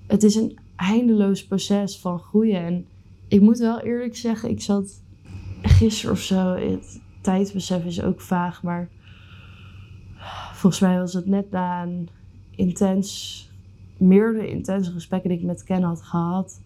Het 0.07 0.23
is 0.23 0.35
een 0.35 0.59
eindeloos 0.75 1.47
proces 1.47 1.99
van 1.99 2.19
groeien. 2.19 2.61
En 2.61 2.85
ik 3.27 3.41
moet 3.41 3.57
wel 3.57 3.79
eerlijk 3.79 4.15
zeggen, 4.15 4.49
ik 4.49 4.61
zat 4.61 5.01
gisteren 5.61 6.15
of 6.15 6.21
zo, 6.21 6.55
het 6.55 7.01
tijdsbesef 7.21 7.85
is 7.85 8.01
ook 8.01 8.21
vaag, 8.21 8.63
maar 8.63 8.89
volgens 10.53 10.81
mij 10.81 10.99
was 10.99 11.13
het 11.13 11.25
net 11.25 11.51
na 11.51 11.83
een 11.83 12.09
intens, 12.55 13.49
meerdere 13.97 14.49
intense 14.49 14.91
gesprekken 14.91 15.29
die 15.29 15.39
ik 15.39 15.45
met 15.45 15.63
Ken 15.63 15.83
had 15.83 16.01
gehad, 16.01 16.61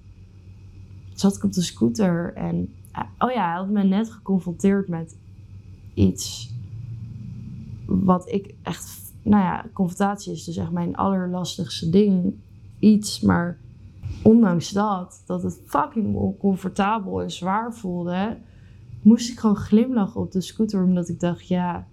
zat 1.14 1.36
ik 1.36 1.44
op 1.44 1.54
de 1.54 1.62
scooter 1.62 2.34
en, 2.34 2.74
oh 3.20 3.32
ja, 3.32 3.48
hij 3.48 3.58
had 3.58 3.70
me 3.70 3.84
net 3.84 4.12
geconfronteerd 4.12 4.88
met 4.88 5.18
iets 5.94 6.56
wat 7.86 8.32
ik 8.32 8.56
echt 8.64 9.08
nou 9.28 9.44
ja, 9.44 9.66
confrontatie 9.74 10.32
is 10.32 10.44
dus 10.44 10.58
echt 10.58 10.72
mijn 10.72 10.96
allerlastigste 10.96 11.90
ding. 11.90 12.36
Iets, 12.80 13.22
maar 13.22 13.58
ondanks 14.24 14.70
dat, 14.70 15.24
dat 15.26 15.44
het 15.44 15.62
fucking 15.66 16.16
oncomfortabel 16.16 17.22
en 17.22 17.32
zwaar 17.32 17.74
voelde, 17.74 18.38
moest 19.02 19.30
ik 19.30 19.40
gewoon 19.40 19.56
glimlachen 19.56 20.22
op 20.22 20.32
de 20.32 20.42
scooter. 20.42 20.84
Omdat 20.84 21.10
ik 21.10 21.20
dacht, 21.20 21.48
ja, 21.48 21.88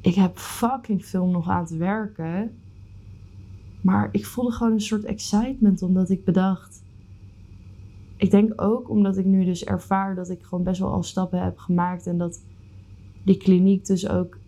ik 0.00 0.14
heb 0.14 0.38
fucking 0.38 1.06
veel 1.06 1.26
nog 1.26 1.48
aan 1.48 1.66
te 1.66 1.76
werken. 1.76 2.58
Maar 3.84 4.08
ik 4.12 4.26
voelde 4.26 4.52
gewoon 4.52 4.72
een 4.72 4.80
soort 4.80 5.04
excitement 5.04 5.82
omdat 5.82 6.10
ik 6.10 6.24
bedacht. 6.24 6.82
Ik 8.16 8.30
denk 8.30 8.62
ook 8.62 8.90
omdat 8.90 9.16
ik 9.16 9.24
nu 9.24 9.44
dus 9.44 9.64
ervaar 9.64 10.14
dat 10.14 10.30
ik 10.30 10.42
gewoon 10.42 10.64
best 10.64 10.80
wel 10.80 10.92
al 10.92 11.02
stappen 11.02 11.42
heb 11.42 11.58
gemaakt 11.58 12.06
en 12.06 12.18
dat 12.18 12.44
die 13.24 13.36
kliniek 13.36 13.86
dus 13.86 14.08
ook 14.08 14.38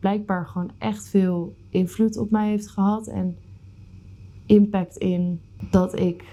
blijkbaar 0.00 0.46
gewoon 0.46 0.70
echt 0.78 1.08
veel 1.08 1.54
invloed 1.70 2.16
op 2.16 2.30
mij 2.30 2.48
heeft 2.48 2.68
gehad. 2.68 3.06
En 3.06 3.36
impact 4.46 4.96
in 4.96 5.40
dat 5.70 5.98
ik 5.98 6.24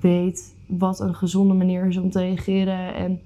weet 0.00 0.56
wat 0.66 1.00
een 1.00 1.14
gezonde 1.14 1.54
manier 1.54 1.86
is 1.86 1.96
om 1.96 2.10
te 2.10 2.20
reageren. 2.20 2.94
En 2.94 3.20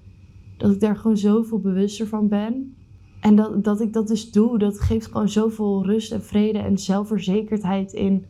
dat 0.56 0.72
ik 0.72 0.80
daar 0.80 0.96
gewoon 0.96 1.16
zoveel 1.16 1.60
bewuster 1.60 2.06
van 2.06 2.28
ben. 2.28 2.74
En 3.20 3.36
dat, 3.36 3.64
dat 3.64 3.80
ik 3.80 3.92
dat 3.92 4.08
dus 4.08 4.30
doe, 4.30 4.58
dat 4.58 4.80
geeft 4.80 5.06
gewoon 5.06 5.28
zoveel 5.28 5.86
rust 5.86 6.12
en 6.12 6.22
vrede 6.22 6.58
en 6.58 6.78
zelfverzekerdheid 6.78 7.92
in. 7.92 8.26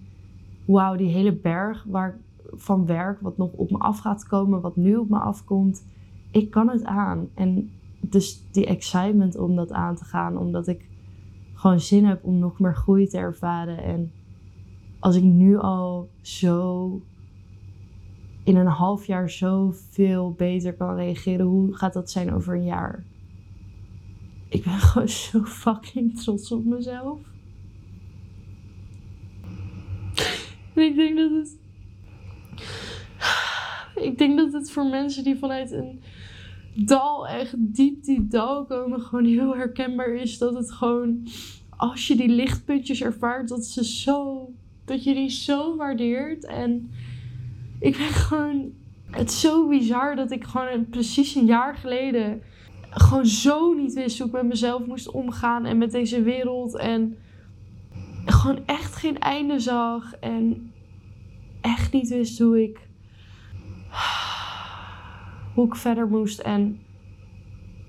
Wauw, 0.64 0.96
die 0.96 1.10
hele 1.10 1.32
berg 1.32 1.84
waar, 1.88 2.18
van 2.52 2.86
werk, 2.86 3.20
wat 3.20 3.36
nog 3.36 3.52
op 3.52 3.70
me 3.70 3.78
af 3.78 3.98
gaat 3.98 4.26
komen, 4.26 4.60
wat 4.60 4.76
nu 4.76 4.96
op 4.96 5.08
me 5.08 5.18
afkomt. 5.18 5.86
Ik 6.30 6.50
kan 6.50 6.68
het 6.68 6.84
aan. 6.84 7.28
En 7.34 7.70
dus 8.00 8.50
die 8.50 8.66
excitement 8.66 9.36
om 9.36 9.56
dat 9.56 9.72
aan 9.72 9.96
te 9.96 10.04
gaan, 10.04 10.38
omdat 10.38 10.68
ik 10.68 10.88
gewoon 11.54 11.80
zin 11.80 12.04
heb 12.04 12.24
om 12.24 12.38
nog 12.38 12.60
meer 12.60 12.74
groei 12.74 13.06
te 13.06 13.18
ervaren. 13.18 13.82
En 13.82 14.12
als 14.98 15.16
ik 15.16 15.22
nu 15.22 15.58
al 15.58 16.08
zo 16.20 17.00
in 18.44 18.56
een 18.56 18.66
half 18.66 19.06
jaar 19.06 19.30
zoveel 19.30 20.32
beter 20.32 20.74
kan 20.74 20.94
reageren, 20.94 21.46
hoe 21.46 21.74
gaat 21.74 21.92
dat 21.92 22.10
zijn 22.10 22.32
over 22.32 22.54
een 22.54 22.64
jaar? 22.64 23.04
Ik 24.48 24.64
ben 24.64 24.72
gewoon 24.88 25.08
zo 25.08 25.44
fucking 25.44 26.20
trots 26.20 26.52
op 26.52 26.64
mezelf. 26.64 27.18
En 30.71 30.71
ik 30.82 30.96
denk 30.96 31.16
dat 31.16 31.30
het. 31.30 31.58
Ik 33.94 34.18
denk 34.18 34.38
dat 34.38 34.52
het 34.52 34.70
voor 34.70 34.86
mensen 34.86 35.24
die 35.24 35.38
vanuit 35.38 35.70
een 35.70 36.00
dal, 36.74 37.28
echt 37.28 37.54
diep 37.58 38.04
die 38.04 38.26
dal 38.26 38.64
komen, 38.64 39.00
gewoon 39.00 39.24
heel 39.24 39.56
herkenbaar 39.56 40.14
is. 40.14 40.38
Dat 40.38 40.54
het 40.54 40.72
gewoon, 40.72 41.26
als 41.76 42.06
je 42.06 42.16
die 42.16 42.28
lichtpuntjes 42.28 43.02
ervaart, 43.02 43.48
dat 43.48 43.64
ze 43.64 43.84
zo, 43.84 44.48
dat 44.84 45.04
je 45.04 45.14
die 45.14 45.30
zo 45.30 45.76
waardeert. 45.76 46.46
En 46.46 46.90
ik 47.78 47.96
ben 47.96 48.08
gewoon, 48.08 48.72
het 49.10 49.32
zo 49.32 49.68
bizar 49.68 50.16
dat 50.16 50.30
ik 50.30 50.44
gewoon 50.44 50.86
precies 50.88 51.34
een 51.34 51.46
jaar 51.46 51.76
geleden 51.76 52.42
gewoon 52.94 53.26
zo 53.26 53.72
niet 53.72 53.92
wist 53.92 54.18
hoe 54.18 54.26
ik 54.26 54.32
met 54.32 54.46
mezelf 54.46 54.86
moest 54.86 55.10
omgaan 55.10 55.64
en 55.64 55.78
met 55.78 55.90
deze 55.90 56.22
wereld. 56.22 56.76
En 56.76 57.16
gewoon 58.24 58.60
echt 58.66 58.96
geen 58.96 59.18
einde 59.18 59.60
zag. 59.60 60.14
En 60.14 60.71
echt 61.62 61.92
niet 61.92 62.08
wist 62.08 62.38
hoe 62.38 62.62
ik 62.62 62.88
hoe 65.54 65.66
ik 65.66 65.74
verder 65.74 66.08
moest. 66.08 66.38
En 66.38 66.78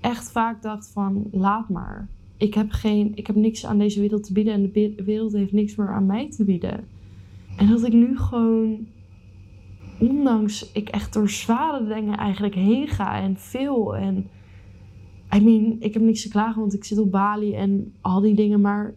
echt 0.00 0.30
vaak 0.30 0.62
dacht 0.62 0.90
van 0.92 1.28
laat 1.32 1.68
maar. 1.68 2.08
Ik 2.36 2.54
heb, 2.54 2.70
geen, 2.70 3.12
ik 3.14 3.26
heb 3.26 3.36
niks 3.36 3.66
aan 3.66 3.78
deze 3.78 4.00
wereld 4.00 4.24
te 4.24 4.32
bieden 4.32 4.52
en 4.52 4.62
de 4.62 5.02
wereld 5.04 5.32
heeft 5.32 5.52
niks 5.52 5.74
meer 5.74 5.88
aan 5.88 6.06
mij 6.06 6.30
te 6.30 6.44
bieden. 6.44 6.84
En 7.56 7.68
dat 7.68 7.84
ik 7.84 7.92
nu 7.92 8.18
gewoon, 8.18 8.86
ondanks 9.98 10.72
ik 10.72 10.88
echt 10.88 11.12
door 11.12 11.30
zware 11.30 11.94
dingen 11.94 12.16
eigenlijk 12.16 12.54
heen 12.54 12.88
ga 12.88 13.20
en 13.20 13.36
veel. 13.36 13.96
En 13.96 14.28
I 15.34 15.40
mean, 15.40 15.76
ik 15.80 15.94
heb 15.94 16.02
niks 16.02 16.22
te 16.22 16.28
klagen, 16.28 16.60
want 16.60 16.74
ik 16.74 16.84
zit 16.84 16.98
op 16.98 17.10
Bali 17.10 17.54
en 17.54 17.92
al 18.00 18.20
die 18.20 18.34
dingen, 18.34 18.60
maar 18.60 18.94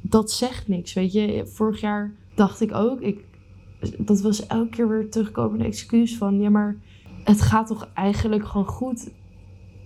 dat 0.00 0.30
zegt 0.30 0.68
niks, 0.68 0.92
weet 0.92 1.12
je. 1.12 1.46
Vorig 1.46 1.80
jaar 1.80 2.14
dacht 2.34 2.60
ik 2.60 2.74
ook, 2.74 3.00
ik, 3.00 3.24
dat 3.98 4.20
was 4.20 4.46
elke 4.46 4.68
keer 4.68 4.88
weer 4.88 5.10
terugkomende 5.10 5.64
excuus 5.64 6.16
van, 6.16 6.40
ja, 6.40 6.50
maar 6.50 6.76
het 7.24 7.40
gaat 7.40 7.66
toch 7.66 7.88
eigenlijk 7.94 8.46
gewoon 8.46 8.66
goed. 8.66 9.10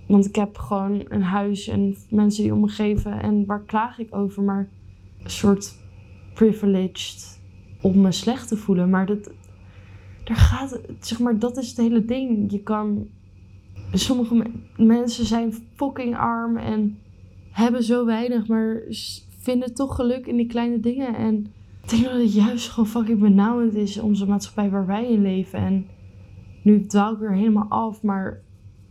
Want 0.06 0.26
ik 0.26 0.34
heb 0.34 0.58
gewoon 0.58 1.04
een 1.08 1.22
huis 1.22 1.68
en 1.68 1.96
mensen 2.10 2.42
die 2.42 2.52
om 2.52 2.60
me 2.60 2.68
geven 2.68 3.22
en 3.22 3.46
waar 3.46 3.62
klaag 3.62 3.98
ik 3.98 4.14
over, 4.14 4.42
maar 4.42 4.68
een 5.22 5.30
soort 5.30 5.74
privileged 6.34 7.40
om 7.80 8.00
me 8.00 8.12
slecht 8.12 8.48
te 8.48 8.56
voelen. 8.56 8.90
Maar 8.90 9.06
dat, 9.06 9.30
daar 10.24 10.36
gaat, 10.36 10.80
zeg 11.00 11.18
maar, 11.18 11.38
dat 11.38 11.56
is 11.56 11.68
het 11.68 11.76
hele 11.76 12.04
ding. 12.04 12.52
Je 12.52 12.62
kan, 12.62 13.08
sommige 13.92 14.50
mensen 14.76 15.26
zijn 15.26 15.54
fucking 15.74 16.16
arm 16.16 16.56
en 16.56 16.98
hebben 17.50 17.82
zo 17.82 18.04
weinig, 18.04 18.46
maar 18.46 18.82
vinden 19.38 19.74
toch 19.74 19.94
geluk 19.94 20.26
in 20.26 20.36
die 20.36 20.46
kleine 20.46 20.80
dingen. 20.80 21.14
En 21.14 21.46
ik 21.86 21.92
denk 21.92 22.04
dat 22.04 22.20
het 22.20 22.34
juist 22.34 22.68
gewoon 22.68 22.88
fucking 22.88 23.20
benauwend 23.20 23.74
is 23.74 23.98
onze 23.98 24.26
maatschappij 24.26 24.70
waar 24.70 24.86
wij 24.86 25.10
in 25.10 25.22
leven. 25.22 25.58
En 25.58 25.86
nu 26.62 26.86
dwaal 26.86 27.12
ik 27.12 27.18
weer 27.18 27.34
helemaal 27.34 27.68
af, 27.68 28.02
maar 28.02 28.42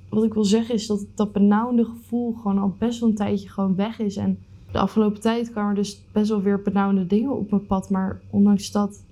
wat 0.10 0.24
ik 0.24 0.34
wil 0.34 0.44
zeggen 0.44 0.76
is 0.76 0.88
dat 0.88 1.06
dat 1.16 1.32
benauwende 1.32 1.86
gevoel 1.86 2.34
gewoon 2.34 2.58
al 2.58 2.76
best 2.80 3.00
wel 3.00 3.10
een 3.10 3.16
tijdje 3.16 3.50
gewoon 3.50 3.76
weg 3.76 4.00
is. 4.00 4.16
En 4.16 4.40
de 4.72 4.80
afgelopen 4.80 5.22
tijd 5.22 5.52
kwamen 5.52 5.70
er 5.70 5.76
dus 5.76 6.06
best 6.12 6.30
wel 6.30 6.42
weer 6.42 6.62
benauwende 6.62 7.06
dingen 7.08 7.38
op 7.38 7.52
mijn 7.52 7.66
pad. 7.66 7.90
Maar 7.90 8.22
ondanks 8.30 8.72
dat 8.72 9.06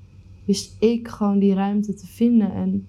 wist 0.46 0.76
ik 0.80 1.08
gewoon 1.08 1.40
die 1.40 1.54
ruimte 1.54 1.94
te 1.94 2.08
vinden. 2.08 2.54
En 2.54 2.88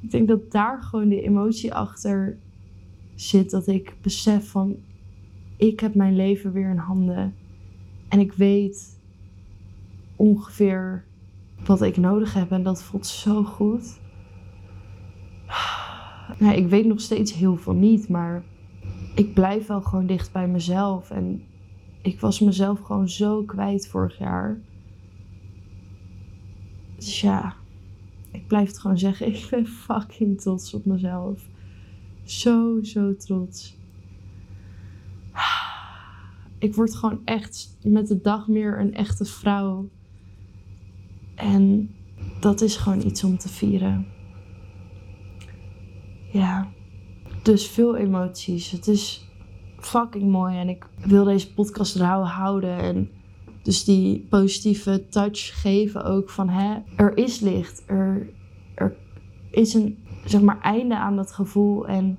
ik 0.00 0.10
denk 0.10 0.28
dat 0.28 0.50
daar 0.50 0.82
gewoon 0.82 1.08
die 1.08 1.22
emotie 1.22 1.74
achter 1.74 2.38
zit. 3.14 3.50
Dat 3.50 3.66
ik 3.66 3.96
besef 4.02 4.48
van, 4.48 4.76
ik 5.56 5.80
heb 5.80 5.94
mijn 5.94 6.16
leven 6.16 6.52
weer 6.52 6.70
in 6.70 6.76
handen. 6.76 7.34
En 8.08 8.20
ik 8.20 8.32
weet 8.32 8.93
ongeveer 10.16 11.04
wat 11.64 11.82
ik 11.82 11.96
nodig 11.96 12.34
heb. 12.34 12.50
En 12.50 12.62
dat 12.62 12.82
voelt 12.82 13.06
zo 13.06 13.44
goed. 13.44 14.00
Nou, 16.38 16.54
ik 16.56 16.68
weet 16.68 16.86
nog 16.86 17.00
steeds 17.00 17.32
heel 17.32 17.56
veel 17.56 17.74
niet, 17.74 18.08
maar 18.08 18.44
ik 19.14 19.34
blijf 19.34 19.66
wel 19.66 19.82
gewoon 19.82 20.06
dicht 20.06 20.32
bij 20.32 20.48
mezelf. 20.48 21.10
En 21.10 21.42
ik 22.02 22.20
was 22.20 22.40
mezelf 22.40 22.80
gewoon 22.80 23.08
zo 23.08 23.42
kwijt 23.42 23.88
vorig 23.88 24.18
jaar. 24.18 24.60
Dus 26.96 27.20
ja, 27.20 27.54
ik 28.30 28.46
blijf 28.46 28.66
het 28.66 28.78
gewoon 28.78 28.98
zeggen. 28.98 29.26
Ik 29.34 29.46
ben 29.50 29.66
fucking 29.66 30.40
trots 30.40 30.74
op 30.74 30.84
mezelf. 30.84 31.48
Zo, 32.24 32.82
zo 32.82 33.16
trots. 33.16 33.76
Ik 36.58 36.74
word 36.74 36.94
gewoon 36.94 37.20
echt 37.24 37.78
met 37.82 38.08
de 38.08 38.20
dag 38.20 38.48
meer 38.48 38.80
een 38.80 38.94
echte 38.94 39.24
vrouw. 39.24 39.88
En 41.34 41.94
dat 42.40 42.60
is 42.60 42.76
gewoon 42.76 43.06
iets 43.06 43.24
om 43.24 43.38
te 43.38 43.48
vieren. 43.48 44.06
Ja, 46.32 46.68
dus 47.42 47.68
veel 47.68 47.96
emoties. 47.96 48.70
Het 48.70 48.86
is 48.86 49.28
fucking 49.78 50.30
mooi 50.30 50.56
en 50.56 50.68
ik 50.68 50.86
wil 51.04 51.24
deze 51.24 51.54
podcast 51.54 51.96
rauw 51.96 52.22
houden 52.22 52.78
en 52.78 53.10
dus 53.62 53.84
die 53.84 54.26
positieve 54.30 55.08
touch 55.08 55.60
geven 55.60 56.04
ook 56.04 56.30
van 56.30 56.48
hè, 56.48 56.78
er 56.96 57.16
is 57.16 57.40
licht, 57.40 57.82
er, 57.86 58.28
er 58.74 58.96
is 59.50 59.74
een 59.74 59.98
zeg 60.24 60.40
maar 60.40 60.60
einde 60.60 60.96
aan 60.96 61.16
dat 61.16 61.32
gevoel 61.32 61.86
en 61.86 62.18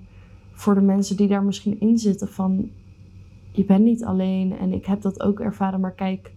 voor 0.51 0.75
de 0.75 0.81
mensen 0.81 1.17
die 1.17 1.27
daar 1.27 1.43
misschien 1.43 1.79
in 1.79 1.97
zitten 1.97 2.27
van 2.27 2.69
je 3.51 3.65
bent 3.65 3.83
niet 3.83 4.03
alleen 4.03 4.57
en 4.57 4.73
ik 4.73 4.85
heb 4.85 5.01
dat 5.01 5.21
ook 5.21 5.39
ervaren, 5.39 5.79
maar 5.79 5.93
kijk 5.93 6.31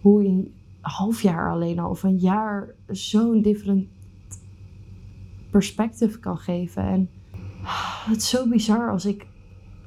hoe 0.00 0.22
je 0.22 0.50
half 0.90 1.22
jaar 1.22 1.50
alleen 1.50 1.78
al 1.78 1.90
of 1.90 2.02
een 2.02 2.18
jaar 2.18 2.74
zo'n 2.88 3.42
different 3.42 3.86
perspective 5.50 6.18
kan 6.18 6.38
geven. 6.38 6.82
En 6.82 7.10
het 8.10 8.16
is 8.16 8.28
zo 8.28 8.48
bizar 8.48 8.90
als 8.90 9.06
ik. 9.06 9.26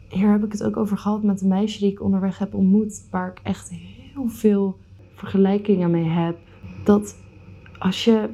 Hier 0.09 0.31
heb 0.31 0.43
ik 0.43 0.51
het 0.51 0.63
ook 0.63 0.77
over 0.77 0.97
gehad 0.97 1.23
met 1.23 1.41
een 1.41 1.47
meisje 1.47 1.79
die 1.79 1.91
ik 1.91 2.01
onderweg 2.01 2.37
heb 2.37 2.53
ontmoet, 2.53 3.07
waar 3.11 3.31
ik 3.31 3.39
echt 3.43 3.69
heel 3.69 4.27
veel 4.27 4.77
vergelijkingen 5.13 5.91
mee 5.91 6.07
heb. 6.07 6.37
Dat 6.83 7.17
als 7.79 8.03
je 8.03 8.29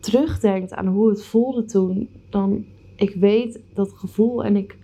terugdenkt 0.00 0.74
aan 0.74 0.86
hoe 0.86 1.08
het 1.08 1.24
voelde 1.24 1.64
toen, 1.64 2.08
dan 2.30 2.64
ik 2.96 3.14
weet 3.14 3.60
dat 3.74 3.92
gevoel 3.92 4.44
en 4.44 4.56
ik 4.56 4.78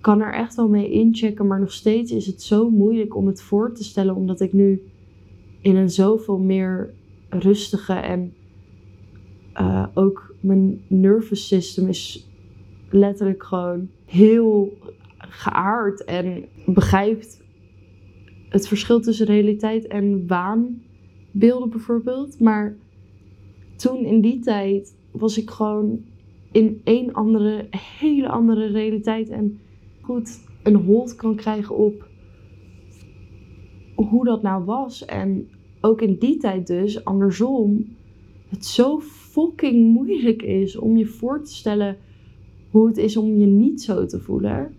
kan 0.00 0.20
er 0.20 0.34
echt 0.34 0.54
wel 0.54 0.68
mee 0.68 0.90
inchecken, 0.90 1.46
maar 1.46 1.60
nog 1.60 1.72
steeds 1.72 2.12
is 2.12 2.26
het 2.26 2.42
zo 2.42 2.70
moeilijk 2.70 3.16
om 3.16 3.26
het 3.26 3.42
voor 3.42 3.74
te 3.74 3.84
stellen, 3.84 4.14
omdat 4.14 4.40
ik 4.40 4.52
nu 4.52 4.91
in 5.62 5.76
een 5.76 5.90
zoveel 5.90 6.38
meer 6.38 6.94
rustige 7.28 7.92
en 7.92 8.34
uh, 9.60 9.86
ook 9.94 10.34
mijn 10.40 10.80
nervous 10.86 11.46
system 11.46 11.88
is 11.88 12.28
letterlijk 12.90 13.42
gewoon 13.42 13.88
heel 14.04 14.78
geaard 15.18 16.04
en 16.04 16.44
begrijpt 16.66 17.42
het 18.48 18.68
verschil 18.68 19.00
tussen 19.00 19.26
realiteit 19.26 19.86
en 19.86 20.26
waanbeelden 20.26 21.70
bijvoorbeeld. 21.70 22.40
Maar 22.40 22.76
toen 23.76 24.04
in 24.04 24.20
die 24.20 24.40
tijd 24.40 24.96
was 25.10 25.38
ik 25.38 25.50
gewoon 25.50 26.04
in 26.52 26.80
een 26.84 27.14
andere, 27.14 27.66
hele 27.70 28.28
andere 28.28 28.66
realiteit 28.66 29.28
en 29.28 29.60
goed 30.00 30.40
een 30.62 30.74
hold 30.74 31.14
kan 31.16 31.34
krijgen 31.34 31.76
op 31.76 32.08
hoe 34.04 34.24
dat 34.24 34.42
nou 34.42 34.64
was. 34.64 35.04
En 35.04 35.48
ook 35.80 36.00
in 36.00 36.16
die 36.18 36.36
tijd 36.36 36.66
dus, 36.66 37.04
andersom, 37.04 37.96
het 38.48 38.66
zo 38.66 39.00
fucking 39.00 39.92
moeilijk 39.92 40.42
is 40.42 40.76
om 40.76 40.96
je 40.96 41.06
voor 41.06 41.42
te 41.42 41.54
stellen 41.54 41.96
hoe 42.70 42.86
het 42.86 42.96
is 42.96 43.16
om 43.16 43.36
je 43.36 43.46
niet 43.46 43.82
zo 43.82 44.06
te 44.06 44.20
voelen. 44.20 44.74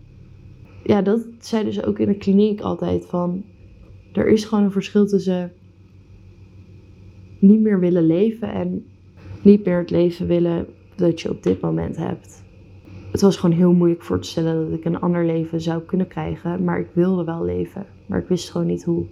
Ja, 0.84 1.01
dat 1.01 1.27
zei 1.39 1.63
dus 1.63 1.84
ook 1.84 2.00
in 2.00 2.08
de 2.08 2.18
kliniek 2.18 2.62
altijd 2.62 3.06
van. 3.06 3.44
Er 4.13 4.27
is 4.27 4.46
gewoon 4.46 4.63
een 4.63 4.72
verschil 4.72 5.08
tussen 5.08 5.51
niet 7.39 7.62
meer 7.62 7.80
willen 7.80 8.06
leven 8.06 8.53
en 8.53 8.86
niet 9.42 9.65
meer 9.65 9.77
het 9.77 9.89
leven 9.89 10.27
willen 10.27 10.68
dat 10.96 11.22
je 11.22 11.30
op 11.30 11.44
dit 11.44 11.62
moment 11.62 11.98
hebt. 11.98 12.43
Het 13.13 13.22
was 13.22 13.38
gewoon 13.38 13.55
heel 13.55 13.74
moeilijk 13.74 14.01
voor 14.01 14.20
te 14.20 14.27
stellen 14.27 14.70
dat 14.70 14.79
ik 14.79 14.86
een 14.86 15.00
ander 15.00 15.25
leven 15.25 15.62
zou 15.62 15.82
kunnen 15.82 16.08
krijgen, 16.08 16.63
maar 16.63 16.79
ik 16.79 16.88
wilde 16.93 17.24
wel 17.24 17.43
leven, 17.43 17.86
maar 18.05 18.20
ik 18.20 18.27
wist 18.27 18.51
gewoon 18.51 18.67
niet 18.67 18.84
hoe. 18.84 19.05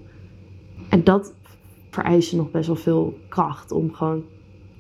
En 0.90 1.04
dat 1.04 1.34
vereiste 1.90 2.36
nog 2.36 2.52
best 2.52 2.68
wel 2.68 2.76
veel 2.76 3.18
kracht 3.30 3.72
om 3.72 3.94
gewoon 3.94 4.24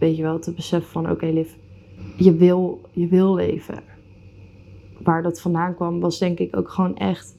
weet 0.01 0.17
je 0.17 0.21
wel, 0.21 0.39
te 0.39 0.53
beseffen 0.53 0.91
van 0.91 1.09
oké 1.09 1.25
Liv, 1.25 1.53
je 2.17 2.35
wil, 2.35 2.81
je 2.91 3.07
wil 3.07 3.35
leven. 3.35 3.83
Waar 5.03 5.23
dat 5.23 5.41
vandaan 5.41 5.75
kwam 5.75 5.99
was 5.99 6.19
denk 6.19 6.39
ik 6.39 6.57
ook 6.57 6.69
gewoon 6.69 6.97
echt 6.97 7.37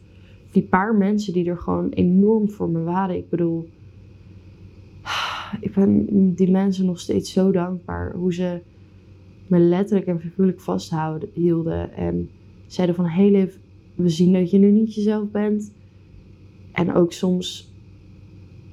die 0.50 0.62
paar 0.62 0.94
mensen 0.94 1.32
die 1.32 1.50
er 1.50 1.58
gewoon 1.58 1.88
enorm 1.88 2.50
voor 2.50 2.68
me 2.68 2.82
waren. 2.82 3.16
Ik 3.16 3.28
bedoel, 3.28 3.68
ik 5.60 5.74
ben 5.74 6.34
die 6.34 6.50
mensen 6.50 6.86
nog 6.86 7.00
steeds 7.00 7.32
zo 7.32 7.50
dankbaar. 7.50 8.12
Hoe 8.14 8.34
ze 8.34 8.60
me 9.52 9.58
letterlijk 9.58 10.06
en 10.06 10.20
figuurlijk 10.20 10.60
vasthielden. 10.60 11.94
En 11.94 12.30
zeiden 12.66 12.96
van, 12.96 13.04
hey 13.04 13.30
Liv, 13.30 13.54
we 13.94 14.08
zien 14.08 14.32
dat 14.32 14.50
je 14.50 14.58
nu 14.58 14.70
niet 14.70 14.94
jezelf 14.94 15.30
bent. 15.30 15.74
En 16.72 16.94
ook 16.94 17.12
soms 17.12 17.70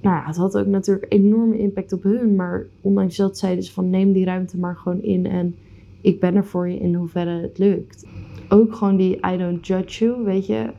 nou 0.02 0.16
ja, 0.16 0.26
het 0.26 0.36
had 0.36 0.58
ook 0.58 0.66
natuurlijk 0.66 1.14
enorme 1.14 1.58
impact 1.58 1.94
op 1.94 2.04
hun. 2.04 2.36
Maar 2.36 2.66
ondanks 2.82 3.16
dat 3.16 3.38
zeiden 3.38 3.64
ze 3.64 3.72
van 3.72 3.90
neem 3.90 4.12
die 4.14 4.26
ruimte 4.26 4.58
maar 4.58 4.76
gewoon 4.76 5.02
in. 5.02 5.26
En 5.26 5.56
ik 6.02 6.20
ben 6.20 6.36
er 6.36 6.46
voor 6.46 6.70
je 6.70 6.80
in 6.80 6.94
hoeverre 6.94 7.42
het 7.42 7.58
lukt. 7.58 8.08
Ook 8.50 8.76
gewoon 8.76 8.98
die 8.98 9.20
I 9.34 9.38
don't 9.38 9.68
judge 9.68 10.06
you, 10.06 10.24
weet 10.24 10.46
je. 10.46 10.72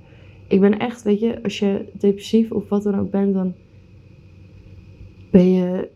Ik 0.49 0.61
ben 0.61 0.79
echt, 0.79 1.03
weet 1.03 1.21
je, 1.21 1.43
als 1.43 1.59
je 1.59 1.89
depressief 1.99 2.51
of 2.51 2.69
wat 2.69 2.83
dan 2.83 2.99
ook 2.99 3.11
bent, 3.11 3.35
dan 3.35 3.55
ben 5.31 5.53
je 5.53 5.89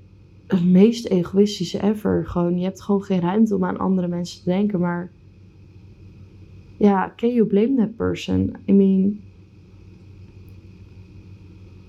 het 0.47 0.65
meest 0.65 1.07
egoïstische 1.07 1.83
ever. 1.83 2.27
Gewoon, 2.27 2.59
je 2.59 2.65
hebt 2.65 2.83
gewoon 2.83 3.03
geen 3.03 3.21
ruimte 3.21 3.55
om 3.55 3.65
aan 3.65 3.79
andere 3.79 4.09
mensen 4.09 4.43
te 4.43 4.51
denken. 4.51 4.81
Maar 4.81 5.11
ja, 6.79 7.13
can 7.17 7.35
you 7.35 7.47
blame 7.47 7.75
that 7.77 7.97
person? 7.97 8.57
I 8.67 8.73
mean, 8.73 9.21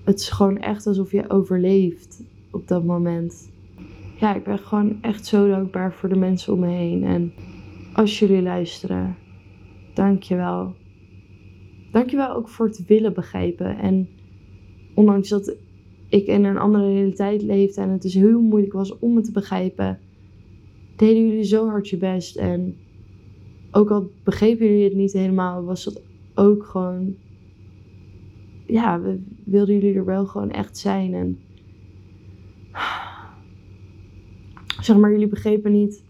het 0.04 0.20
is 0.20 0.28
gewoon 0.28 0.58
echt 0.58 0.86
alsof 0.86 1.12
je 1.12 1.30
overleeft 1.30 2.22
op 2.50 2.68
dat 2.68 2.84
moment. 2.84 3.52
Ja, 4.20 4.34
ik 4.34 4.44
ben 4.44 4.58
gewoon 4.58 5.02
echt 5.02 5.26
zo 5.26 5.48
dankbaar 5.48 5.92
voor 5.92 6.08
de 6.08 6.16
mensen 6.16 6.52
om 6.52 6.60
me 6.60 6.68
heen. 6.68 7.04
En 7.04 7.32
als 7.92 8.18
jullie 8.18 8.42
luisteren, 8.42 9.16
dank 9.94 10.22
je 10.22 10.36
wel. 10.36 10.74
Dank 11.92 12.10
je 12.10 12.16
wel 12.16 12.34
ook 12.34 12.48
voor 12.48 12.66
het 12.66 12.86
willen 12.86 13.14
begrijpen. 13.14 13.78
En 13.78 14.08
ondanks 14.94 15.28
dat 15.28 15.56
ik 16.08 16.26
in 16.26 16.44
een 16.44 16.58
andere 16.58 16.92
realiteit 16.92 17.42
leefde 17.42 17.80
en 17.80 17.90
het 17.90 18.02
dus 18.02 18.14
heel 18.14 18.40
moeilijk 18.40 18.72
was 18.72 18.98
om 18.98 19.14
me 19.14 19.20
te 19.20 19.32
begrijpen, 19.32 19.98
deden 20.96 21.28
jullie 21.28 21.44
zo 21.44 21.68
hard 21.68 21.88
je 21.88 21.96
best. 21.96 22.36
En 22.36 22.76
ook 23.70 23.90
al 23.90 24.10
begrepen 24.24 24.66
jullie 24.66 24.84
het 24.84 24.94
niet 24.94 25.12
helemaal, 25.12 25.64
was 25.64 25.84
het 25.84 26.02
ook 26.34 26.64
gewoon. 26.64 27.14
Ja, 28.66 29.00
we 29.00 29.18
wilden 29.44 29.74
jullie 29.74 29.94
er 29.94 30.04
wel 30.04 30.26
gewoon 30.26 30.50
echt 30.50 30.78
zijn. 30.78 31.14
En. 31.14 31.38
Zeg 34.80 34.96
maar, 34.96 35.10
jullie 35.10 35.28
begrepen 35.28 35.72
niet 35.72 36.04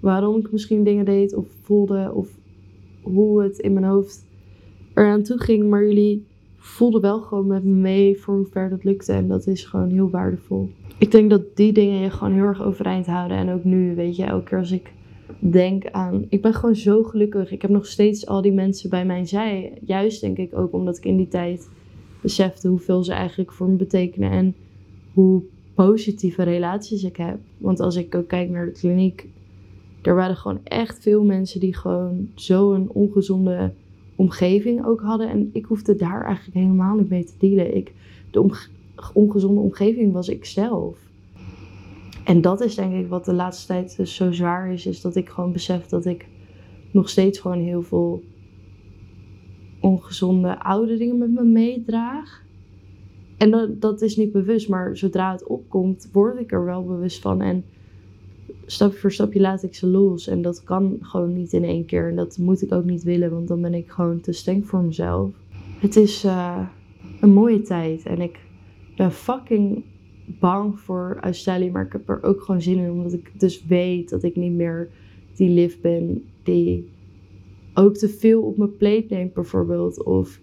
waarom 0.00 0.36
ik 0.36 0.52
misschien 0.52 0.84
dingen 0.84 1.04
deed 1.04 1.34
of 1.34 1.46
voelde. 1.62 2.12
Of 2.14 2.38
hoe 3.02 3.42
het 3.42 3.58
in 3.58 3.72
mijn 3.72 3.86
hoofd 3.86 4.26
eraan 4.94 5.22
toe 5.22 5.38
ging. 5.38 5.68
Maar 5.68 5.86
jullie 5.86 6.26
voelden 6.64 7.00
wel 7.00 7.20
gewoon 7.20 7.46
met 7.46 7.64
me 7.64 7.72
mee 7.72 8.20
voor 8.20 8.36
hoe 8.36 8.46
ver 8.46 8.70
dat 8.70 8.84
lukte. 8.84 9.12
En 9.12 9.28
dat 9.28 9.46
is 9.46 9.64
gewoon 9.64 9.90
heel 9.90 10.10
waardevol. 10.10 10.70
Ik 10.98 11.10
denk 11.10 11.30
dat 11.30 11.56
die 11.56 11.72
dingen 11.72 12.00
je 12.00 12.10
gewoon 12.10 12.32
heel 12.32 12.44
erg 12.44 12.62
overeind 12.62 13.06
houden. 13.06 13.36
En 13.36 13.50
ook 13.50 13.64
nu, 13.64 13.94
weet 13.94 14.16
je, 14.16 14.24
elke 14.24 14.44
keer 14.44 14.58
als 14.58 14.70
ik 14.70 14.92
denk 15.38 15.90
aan. 15.90 16.26
Ik 16.28 16.42
ben 16.42 16.54
gewoon 16.54 16.76
zo 16.76 17.02
gelukkig. 17.02 17.50
Ik 17.50 17.62
heb 17.62 17.70
nog 17.70 17.86
steeds 17.86 18.26
al 18.26 18.42
die 18.42 18.52
mensen 18.52 18.90
bij 18.90 19.04
mijn 19.04 19.26
zij. 19.26 19.78
Juist 19.84 20.20
denk 20.20 20.36
ik 20.36 20.56
ook 20.58 20.72
omdat 20.72 20.96
ik 20.96 21.04
in 21.04 21.16
die 21.16 21.28
tijd 21.28 21.68
besefte 22.20 22.68
hoeveel 22.68 23.04
ze 23.04 23.12
eigenlijk 23.12 23.52
voor 23.52 23.68
me 23.68 23.76
betekenen. 23.76 24.30
En 24.30 24.54
hoe 25.12 25.42
positieve 25.74 26.42
relaties 26.42 27.04
ik 27.04 27.16
heb. 27.16 27.38
Want 27.58 27.80
als 27.80 27.96
ik 27.96 28.14
ook 28.14 28.28
kijk 28.28 28.50
naar 28.50 28.66
de 28.66 28.72
kliniek. 28.72 29.28
Er 30.02 30.14
waren 30.14 30.36
gewoon 30.36 30.60
echt 30.64 31.02
veel 31.02 31.24
mensen 31.24 31.60
die 31.60 31.74
gewoon 31.74 32.28
zo'n 32.34 32.90
ongezonde 32.92 33.72
omgeving 34.16 34.86
ook 34.86 35.00
hadden. 35.00 35.28
En 35.28 35.50
ik 35.52 35.64
hoefde 35.64 35.96
daar 35.96 36.24
eigenlijk 36.24 36.56
helemaal 36.56 36.96
niet 36.96 37.08
mee 37.08 37.24
te 37.24 37.34
dealen. 37.38 37.76
Ik, 37.76 37.92
de 38.30 38.50
ongezonde 39.12 39.60
omgeving 39.60 40.12
was 40.12 40.28
ik 40.28 40.44
zelf. 40.44 40.98
En 42.24 42.40
dat 42.40 42.60
is 42.60 42.74
denk 42.74 42.94
ik 42.94 43.08
wat 43.08 43.24
de 43.24 43.34
laatste 43.34 43.66
tijd 43.66 43.96
dus 43.96 44.14
zo 44.14 44.32
zwaar 44.32 44.72
is, 44.72 44.86
is 44.86 45.00
dat 45.00 45.16
ik 45.16 45.28
gewoon 45.28 45.52
besef 45.52 45.86
dat 45.86 46.06
ik 46.06 46.28
nog 46.90 47.08
steeds 47.08 47.38
gewoon 47.38 47.58
heel 47.58 47.82
veel 47.82 48.22
ongezonde 49.80 50.58
oude 50.62 50.96
dingen 50.96 51.18
met 51.18 51.30
me 51.30 51.44
meedraag. 51.44 52.42
En 53.36 53.50
dat, 53.50 53.80
dat 53.80 54.02
is 54.02 54.16
niet 54.16 54.32
bewust, 54.32 54.68
maar 54.68 54.96
zodra 54.96 55.32
het 55.32 55.46
opkomt, 55.46 56.08
word 56.12 56.40
ik 56.40 56.52
er 56.52 56.64
wel 56.64 56.84
bewust 56.84 57.20
van. 57.20 57.40
En 57.40 57.64
stapje 58.66 58.98
voor 58.98 59.12
stapje 59.12 59.40
laat 59.40 59.62
ik 59.62 59.74
ze 59.74 59.86
los. 59.86 60.28
En 60.28 60.42
dat 60.42 60.64
kan 60.64 60.96
gewoon 61.00 61.32
niet 61.32 61.52
in 61.52 61.64
één 61.64 61.84
keer. 61.84 62.08
En 62.08 62.16
dat 62.16 62.38
moet 62.38 62.62
ik 62.62 62.72
ook 62.72 62.84
niet 62.84 63.02
willen, 63.02 63.30
want 63.30 63.48
dan 63.48 63.60
ben 63.60 63.74
ik 63.74 63.90
gewoon 63.90 64.20
te 64.20 64.32
streng 64.32 64.66
voor 64.66 64.82
mezelf. 64.82 65.30
Het 65.78 65.96
is 65.96 66.24
uh, 66.24 66.66
een 67.20 67.32
mooie 67.32 67.62
tijd 67.62 68.06
en 68.06 68.20
ik 68.20 68.38
ben 68.96 69.12
fucking 69.12 69.84
bang 70.26 70.80
voor 70.80 71.18
Australië, 71.20 71.70
maar 71.70 71.84
ik 71.84 71.92
heb 71.92 72.08
er 72.08 72.22
ook 72.22 72.42
gewoon 72.42 72.62
zin 72.62 72.78
in, 72.78 72.90
omdat 72.90 73.12
ik 73.12 73.40
dus 73.40 73.64
weet 73.64 74.10
dat 74.10 74.22
ik 74.22 74.36
niet 74.36 74.52
meer 74.52 74.88
die 75.34 75.50
lief 75.50 75.80
ben 75.80 76.24
die 76.42 76.92
ook 77.74 77.96
te 77.96 78.08
veel 78.08 78.42
op 78.42 78.56
mijn 78.56 78.76
plate 78.76 79.06
neemt 79.08 79.32
bijvoorbeeld, 79.32 80.02
of 80.04 80.40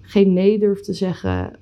geen 0.00 0.32
nee 0.32 0.58
durft 0.58 0.84
te 0.84 0.92
zeggen 0.92 1.58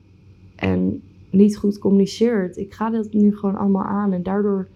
en 0.57 1.03
niet 1.31 1.57
goed 1.57 1.79
communiceert. 1.79 2.57
Ik 2.57 2.75
ga 2.75 2.91
dat 2.91 3.13
nu 3.13 3.37
gewoon 3.37 3.57
allemaal 3.57 3.85
aan 3.85 4.13
en 4.13 4.23
daardoor 4.23 4.69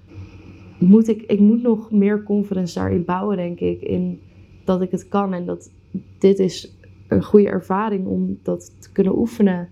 moet 0.79 1.09
ik, 1.09 1.23
ik 1.23 1.41
moet 1.41 1.63
nog 1.63 1.91
meer 1.91 2.23
confidence 2.23 2.79
daarin 2.79 3.05
bouwen, 3.05 3.37
denk 3.37 3.61
ik, 3.61 3.83
in 3.83 4.21
dat 4.65 4.83
ik 4.83 4.91
het 4.91 5.09
kan 5.09 5.33
en 5.33 5.47
dat 5.47 5.71
dit 6.19 6.39
is 6.39 6.77
een 7.09 7.25
goede 7.25 7.49
ervaring 7.49 8.07
om 8.07 8.39
dat 8.43 8.73
te 8.79 8.93
kunnen 8.93 9.19
oefenen. 9.19 9.69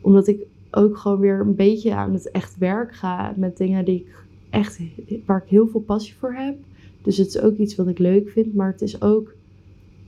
Omdat 0.00 0.26
ik 0.26 0.46
ook 0.70 0.96
gewoon 0.96 1.18
weer 1.18 1.40
een 1.40 1.54
beetje 1.54 1.94
aan 1.94 2.12
het 2.12 2.30
echt 2.30 2.58
werk 2.58 2.94
ga 2.94 3.34
met 3.36 3.56
dingen 3.56 3.84
die 3.84 4.00
ik 4.00 4.24
echt, 4.50 4.80
waar 5.26 5.42
ik 5.42 5.48
heel 5.48 5.68
veel 5.68 5.80
passie 5.80 6.14
voor 6.14 6.32
heb. 6.32 6.56
Dus 7.02 7.16
het 7.16 7.26
is 7.26 7.40
ook 7.40 7.56
iets 7.56 7.76
wat 7.76 7.88
ik 7.88 7.98
leuk 7.98 8.30
vind, 8.30 8.54
maar 8.54 8.72
het 8.72 8.82
is 8.82 9.02
ook 9.02 9.34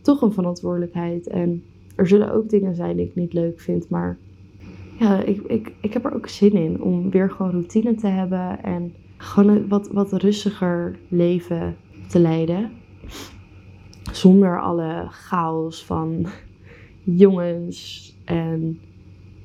toch 0.02 0.22
een 0.22 0.32
verantwoordelijkheid. 0.32 1.26
En 1.26 1.62
er 1.96 2.06
zullen 2.06 2.32
ook 2.32 2.48
dingen 2.48 2.74
zijn 2.74 2.96
die 2.96 3.06
ik 3.06 3.14
niet 3.14 3.32
leuk 3.32 3.60
vind, 3.60 3.88
maar 3.88 4.18
ja, 4.98 5.22
ik, 5.22 5.42
ik, 5.42 5.72
ik 5.80 5.92
heb 5.92 6.04
er 6.04 6.14
ook 6.14 6.28
zin 6.28 6.52
in 6.52 6.82
om 6.82 7.10
weer 7.10 7.30
gewoon 7.30 7.50
routine 7.50 7.94
te 7.94 8.06
hebben 8.06 8.62
en 8.62 8.92
gewoon 9.20 9.56
een 9.56 9.68
wat, 9.68 9.88
wat 9.88 10.12
rustiger 10.12 10.98
leven 11.08 11.76
te 12.08 12.18
leiden. 12.18 12.70
Zonder 14.12 14.60
alle 14.60 15.06
chaos 15.08 15.84
van 15.84 16.26
jongens 17.04 18.14
en 18.24 18.80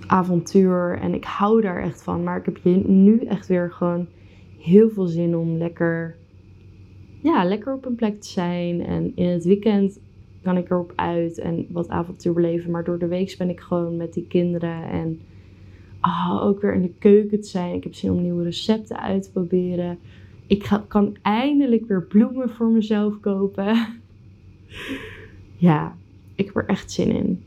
avontuur. 0.08 0.98
En 1.02 1.14
ik 1.14 1.24
hou 1.24 1.62
daar 1.62 1.84
echt 1.84 2.04
van. 2.04 2.24
Maar 2.24 2.38
ik 2.38 2.46
heb 2.46 2.88
nu 2.88 3.20
echt 3.20 3.48
weer 3.48 3.72
gewoon 3.72 4.08
heel 4.60 4.90
veel 4.90 5.08
zin 5.08 5.36
om 5.36 5.58
lekker, 5.58 6.16
ja, 7.22 7.44
lekker 7.44 7.74
op 7.74 7.86
een 7.86 7.96
plek 7.96 8.22
te 8.22 8.30
zijn. 8.30 8.86
En 8.86 9.12
in 9.16 9.28
het 9.28 9.46
weekend 9.46 10.00
kan 10.42 10.58
ik 10.58 10.70
erop 10.70 10.94
uit 10.96 11.40
en 11.40 11.68
wat 11.70 11.90
avontuur 11.90 12.34
beleven. 12.34 12.72
Maar 12.72 12.84
door 12.84 13.00
de 13.00 13.08
week 13.08 13.36
ben 13.38 13.50
ik 13.50 13.60
gewoon 13.60 13.98
met 13.98 14.14
die 14.14 14.28
kinderen. 14.28 14.90
En 14.90 15.20
oh, 16.06 16.44
ook 16.44 16.62
weer 16.62 16.74
in 16.74 16.82
de 16.82 16.94
keuken 17.00 17.42
te 17.42 17.48
zijn. 17.48 17.76
Ik 17.76 17.84
heb 17.84 17.94
zin 17.94 18.12
om 18.12 18.22
nieuwe 18.22 18.44
recepten 18.44 19.00
uit 19.00 19.24
te 19.24 19.32
proberen. 19.32 19.98
Ik 20.48 20.64
ga, 20.64 20.86
kan 20.88 21.18
eindelijk 21.22 21.88
weer 21.88 22.04
bloemen 22.04 22.50
voor 22.50 22.68
mezelf 22.68 23.20
kopen. 23.20 23.78
ja, 25.58 25.96
ik 26.36 26.46
heb 26.46 26.56
er 26.56 26.66
echt 26.66 26.92
zin 26.92 27.12
in. 27.12 27.44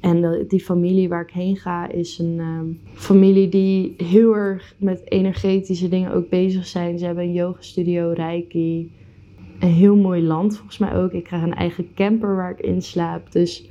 En 0.00 0.44
die 0.48 0.60
familie 0.60 1.08
waar 1.08 1.22
ik 1.22 1.30
heen 1.30 1.56
ga 1.56 1.88
is 1.88 2.18
een 2.18 2.36
ehm, 2.38 2.66
familie 2.94 3.48
die 3.48 3.94
heel 3.96 4.36
erg 4.36 4.74
met 4.78 5.10
energetische 5.10 5.88
dingen 5.88 6.12
ook 6.12 6.28
bezig 6.28 6.66
zijn. 6.66 6.98
Ze 6.98 7.04
hebben 7.04 7.24
een 7.24 7.32
yoga 7.32 7.62
studio, 7.62 8.12
Reiki. 8.12 8.92
Een 9.58 9.68
heel 9.68 9.96
mooi 9.96 10.22
land 10.22 10.56
volgens 10.56 10.78
mij 10.78 10.96
ook. 10.96 11.12
Ik 11.12 11.24
krijg 11.24 11.42
een 11.42 11.54
eigen 11.54 11.94
camper 11.94 12.36
waar 12.36 12.50
ik 12.50 12.60
in 12.60 12.82
slaap. 12.82 13.32
Dus 13.32 13.70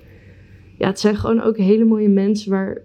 ja, 0.78 0.88
het 0.88 1.00
zijn 1.00 1.16
gewoon 1.16 1.42
ook 1.42 1.58
hele 1.58 1.86
mooie 1.86 2.10
mensen 2.10 2.52
waar 2.52 2.82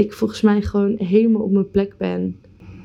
ik 0.00 0.12
volgens 0.12 0.40
mij 0.40 0.62
gewoon 0.62 0.94
helemaal 0.98 1.42
op 1.42 1.50
mijn 1.50 1.70
plek 1.70 1.94
ben. 1.96 2.36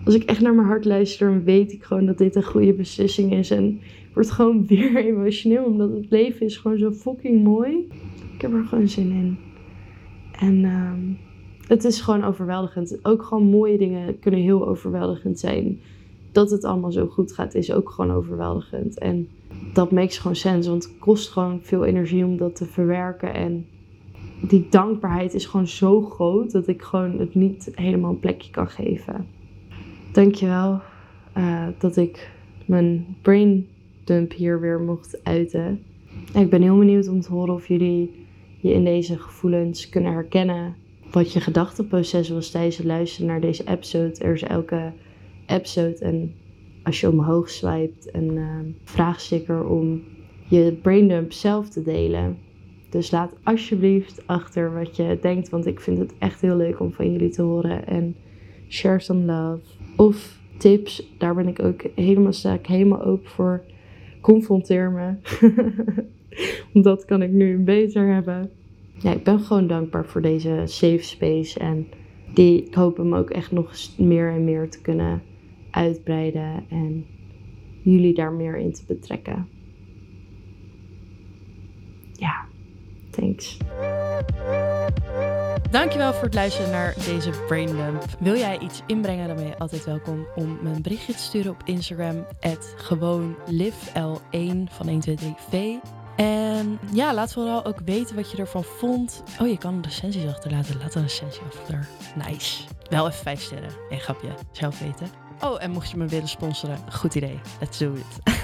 Als 0.05 0.15
ik 0.15 0.23
echt 0.23 0.41
naar 0.41 0.55
mijn 0.55 0.67
hart 0.67 0.85
luister, 0.85 1.29
dan 1.29 1.43
weet 1.43 1.71
ik 1.71 1.83
gewoon 1.83 2.05
dat 2.05 2.17
dit 2.17 2.35
een 2.35 2.43
goede 2.43 2.73
beslissing 2.73 3.33
is. 3.33 3.51
En 3.51 3.67
ik 3.81 4.09
word 4.13 4.31
gewoon 4.31 4.65
weer 4.67 4.95
emotioneel, 4.95 5.63
omdat 5.63 5.91
het 5.91 6.05
leven 6.09 6.45
is 6.45 6.57
gewoon 6.57 6.77
zo 6.77 6.91
fucking 6.91 7.43
mooi. 7.43 7.87
Ik 8.33 8.41
heb 8.41 8.53
er 8.53 8.65
gewoon 8.65 8.87
zin 8.87 9.11
in. 9.11 9.37
En 10.39 10.65
ehm, 10.65 11.01
het 11.67 11.83
is 11.83 12.01
gewoon 12.01 12.23
overweldigend. 12.23 12.99
Ook 13.05 13.23
gewoon 13.23 13.43
mooie 13.43 13.77
dingen 13.77 14.19
kunnen 14.19 14.39
heel 14.39 14.67
overweldigend 14.67 15.39
zijn. 15.39 15.79
Dat 16.31 16.51
het 16.51 16.63
allemaal 16.63 16.91
zo 16.91 17.07
goed 17.07 17.33
gaat, 17.33 17.55
is 17.55 17.71
ook 17.71 17.89
gewoon 17.89 18.11
overweldigend. 18.11 18.99
En 18.99 19.27
dat 19.73 19.91
makes 19.91 20.17
gewoon 20.17 20.35
sens, 20.35 20.67
want 20.67 20.83
het 20.83 20.97
kost 20.99 21.29
gewoon 21.29 21.59
veel 21.61 21.85
energie 21.85 22.25
om 22.25 22.37
dat 22.37 22.55
te 22.55 22.65
verwerken. 22.65 23.33
En 23.33 23.65
die 24.47 24.67
dankbaarheid 24.69 25.33
is 25.33 25.45
gewoon 25.45 25.67
zo 25.67 26.01
groot 26.01 26.51
dat 26.51 26.67
ik 26.67 26.81
gewoon 26.81 27.19
het 27.19 27.35
niet 27.35 27.71
helemaal 27.75 28.11
een 28.11 28.19
plekje 28.19 28.51
kan 28.51 28.67
geven. 28.67 29.27
Dankjewel 30.11 30.81
uh, 31.37 31.67
dat 31.77 31.97
ik 31.97 32.31
mijn 32.65 33.15
brain 33.21 33.67
dump 34.03 34.33
hier 34.33 34.59
weer 34.59 34.79
mocht 34.79 35.23
uiten. 35.23 35.83
ik 36.33 36.49
ben 36.49 36.61
heel 36.61 36.77
benieuwd 36.77 37.07
om 37.07 37.21
te 37.21 37.31
horen 37.31 37.53
of 37.53 37.67
jullie 37.67 38.25
je 38.59 38.73
in 38.73 38.83
deze 38.83 39.17
gevoelens 39.17 39.89
kunnen 39.89 40.11
herkennen. 40.11 40.75
Wat 41.11 41.33
je 41.33 41.39
gedachteproces 41.39 42.29
was 42.29 42.49
tijdens 42.49 42.77
het 42.77 42.85
luisteren 42.85 43.27
naar 43.27 43.41
deze 43.41 43.67
episode. 43.67 44.15
Er 44.19 44.33
is 44.33 44.43
elke 44.43 44.91
episode 45.45 45.97
en 45.97 46.33
als 46.83 46.99
je 46.99 47.09
omhoog 47.09 47.49
swipt 47.49 48.13
een 48.13 48.31
uh, 48.31 48.59
vraagsticker 48.83 49.67
om 49.67 50.01
je 50.47 50.77
braindump 50.81 51.31
zelf 51.31 51.69
te 51.69 51.83
delen. 51.83 52.37
Dus 52.95 53.11
laat 53.11 53.33
alsjeblieft 53.43 54.27
achter 54.27 54.73
wat 54.73 54.95
je 54.95 55.17
denkt, 55.21 55.49
want 55.49 55.65
ik 55.65 55.79
vind 55.79 55.97
het 55.97 56.13
echt 56.19 56.41
heel 56.41 56.55
leuk 56.55 56.79
om 56.79 56.91
van 56.93 57.11
jullie 57.11 57.29
te 57.29 57.41
horen. 57.41 57.87
En 57.87 58.15
share 58.67 58.99
some 58.99 59.25
love. 59.25 59.61
Of 59.95 60.39
tips, 60.57 61.15
daar 61.17 61.35
ben 61.35 61.47
ik 61.47 61.59
ook 61.59 61.85
helemaal 61.95 62.33
sterk, 62.33 62.67
helemaal 62.67 63.03
open 63.03 63.29
voor. 63.29 63.63
Confronteer 64.21 64.91
me. 64.91 65.13
dat 66.81 67.05
kan 67.05 67.21
ik 67.21 67.31
nu 67.31 67.57
beter 67.57 68.13
hebben. 68.13 68.49
Ja, 68.97 69.11
ik 69.11 69.23
ben 69.23 69.39
gewoon 69.39 69.67
dankbaar 69.67 70.05
voor 70.05 70.21
deze 70.21 70.61
safe 70.65 71.03
space. 71.03 71.59
En 71.59 71.87
die, 72.33 72.65
ik 72.65 72.73
hoop 72.73 72.97
hem 72.97 73.15
ook 73.15 73.29
echt 73.29 73.51
nog 73.51 73.73
meer 73.97 74.31
en 74.31 74.43
meer 74.43 74.69
te 74.69 74.81
kunnen 74.81 75.21
uitbreiden. 75.71 76.63
En 76.69 77.05
jullie 77.81 78.13
daar 78.13 78.33
meer 78.33 78.57
in 78.57 78.73
te 78.73 78.83
betrekken. 78.87 79.47
Ja, 82.11 82.45
thanks. 83.15 83.57
Dankjewel 85.71 86.13
voor 86.13 86.23
het 86.23 86.33
luisteren 86.33 86.71
naar 86.71 86.93
deze 87.05 87.29
Braindump. 87.47 88.05
Wil 88.19 88.35
jij 88.35 88.59
iets 88.59 88.81
inbrengen, 88.87 89.27
dan 89.27 89.35
ben 89.35 89.47
je 89.47 89.57
altijd 89.57 89.85
welkom 89.85 90.27
om 90.35 90.59
me 90.61 90.69
een 90.69 90.81
berichtje 90.81 91.13
te 91.13 91.19
sturen 91.19 91.51
op 91.51 91.61
Instagram. 91.65 92.25
gewoon 92.75 93.35
live 93.45 93.89
L1 93.89 94.71
van 94.71 95.01
123V. 95.01 95.57
En 96.15 96.79
ja, 96.93 97.13
laat 97.13 97.33
vooral 97.33 97.65
ook 97.65 97.79
weten 97.85 98.15
wat 98.15 98.31
je 98.31 98.37
ervan 98.37 98.63
vond. 98.63 99.23
Oh, 99.41 99.47
je 99.47 99.57
kan 99.57 99.81
recensies 99.81 100.27
achterlaten. 100.27 100.77
Laat 100.77 100.95
een 100.95 101.01
recensie 101.01 101.41
achter. 101.41 101.87
Nice. 102.15 102.63
Wel 102.89 103.07
even 103.07 103.19
vijf 103.19 103.41
sterren. 103.41 103.71
Een 103.89 103.99
grapje. 103.99 104.29
Zelf 104.51 104.79
weten. 104.79 105.07
Oh, 105.41 105.63
en 105.63 105.71
mocht 105.71 105.89
je 105.89 105.97
me 105.97 106.05
willen 106.05 106.27
sponsoren, 106.27 106.79
goed 106.91 107.15
idee. 107.15 107.39
Let's 107.59 107.77
do 107.77 107.93
it. 107.93 108.35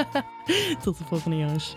Tot 0.82 0.98
de 0.98 1.04
volgende 1.04 1.36
jongens. 1.36 1.76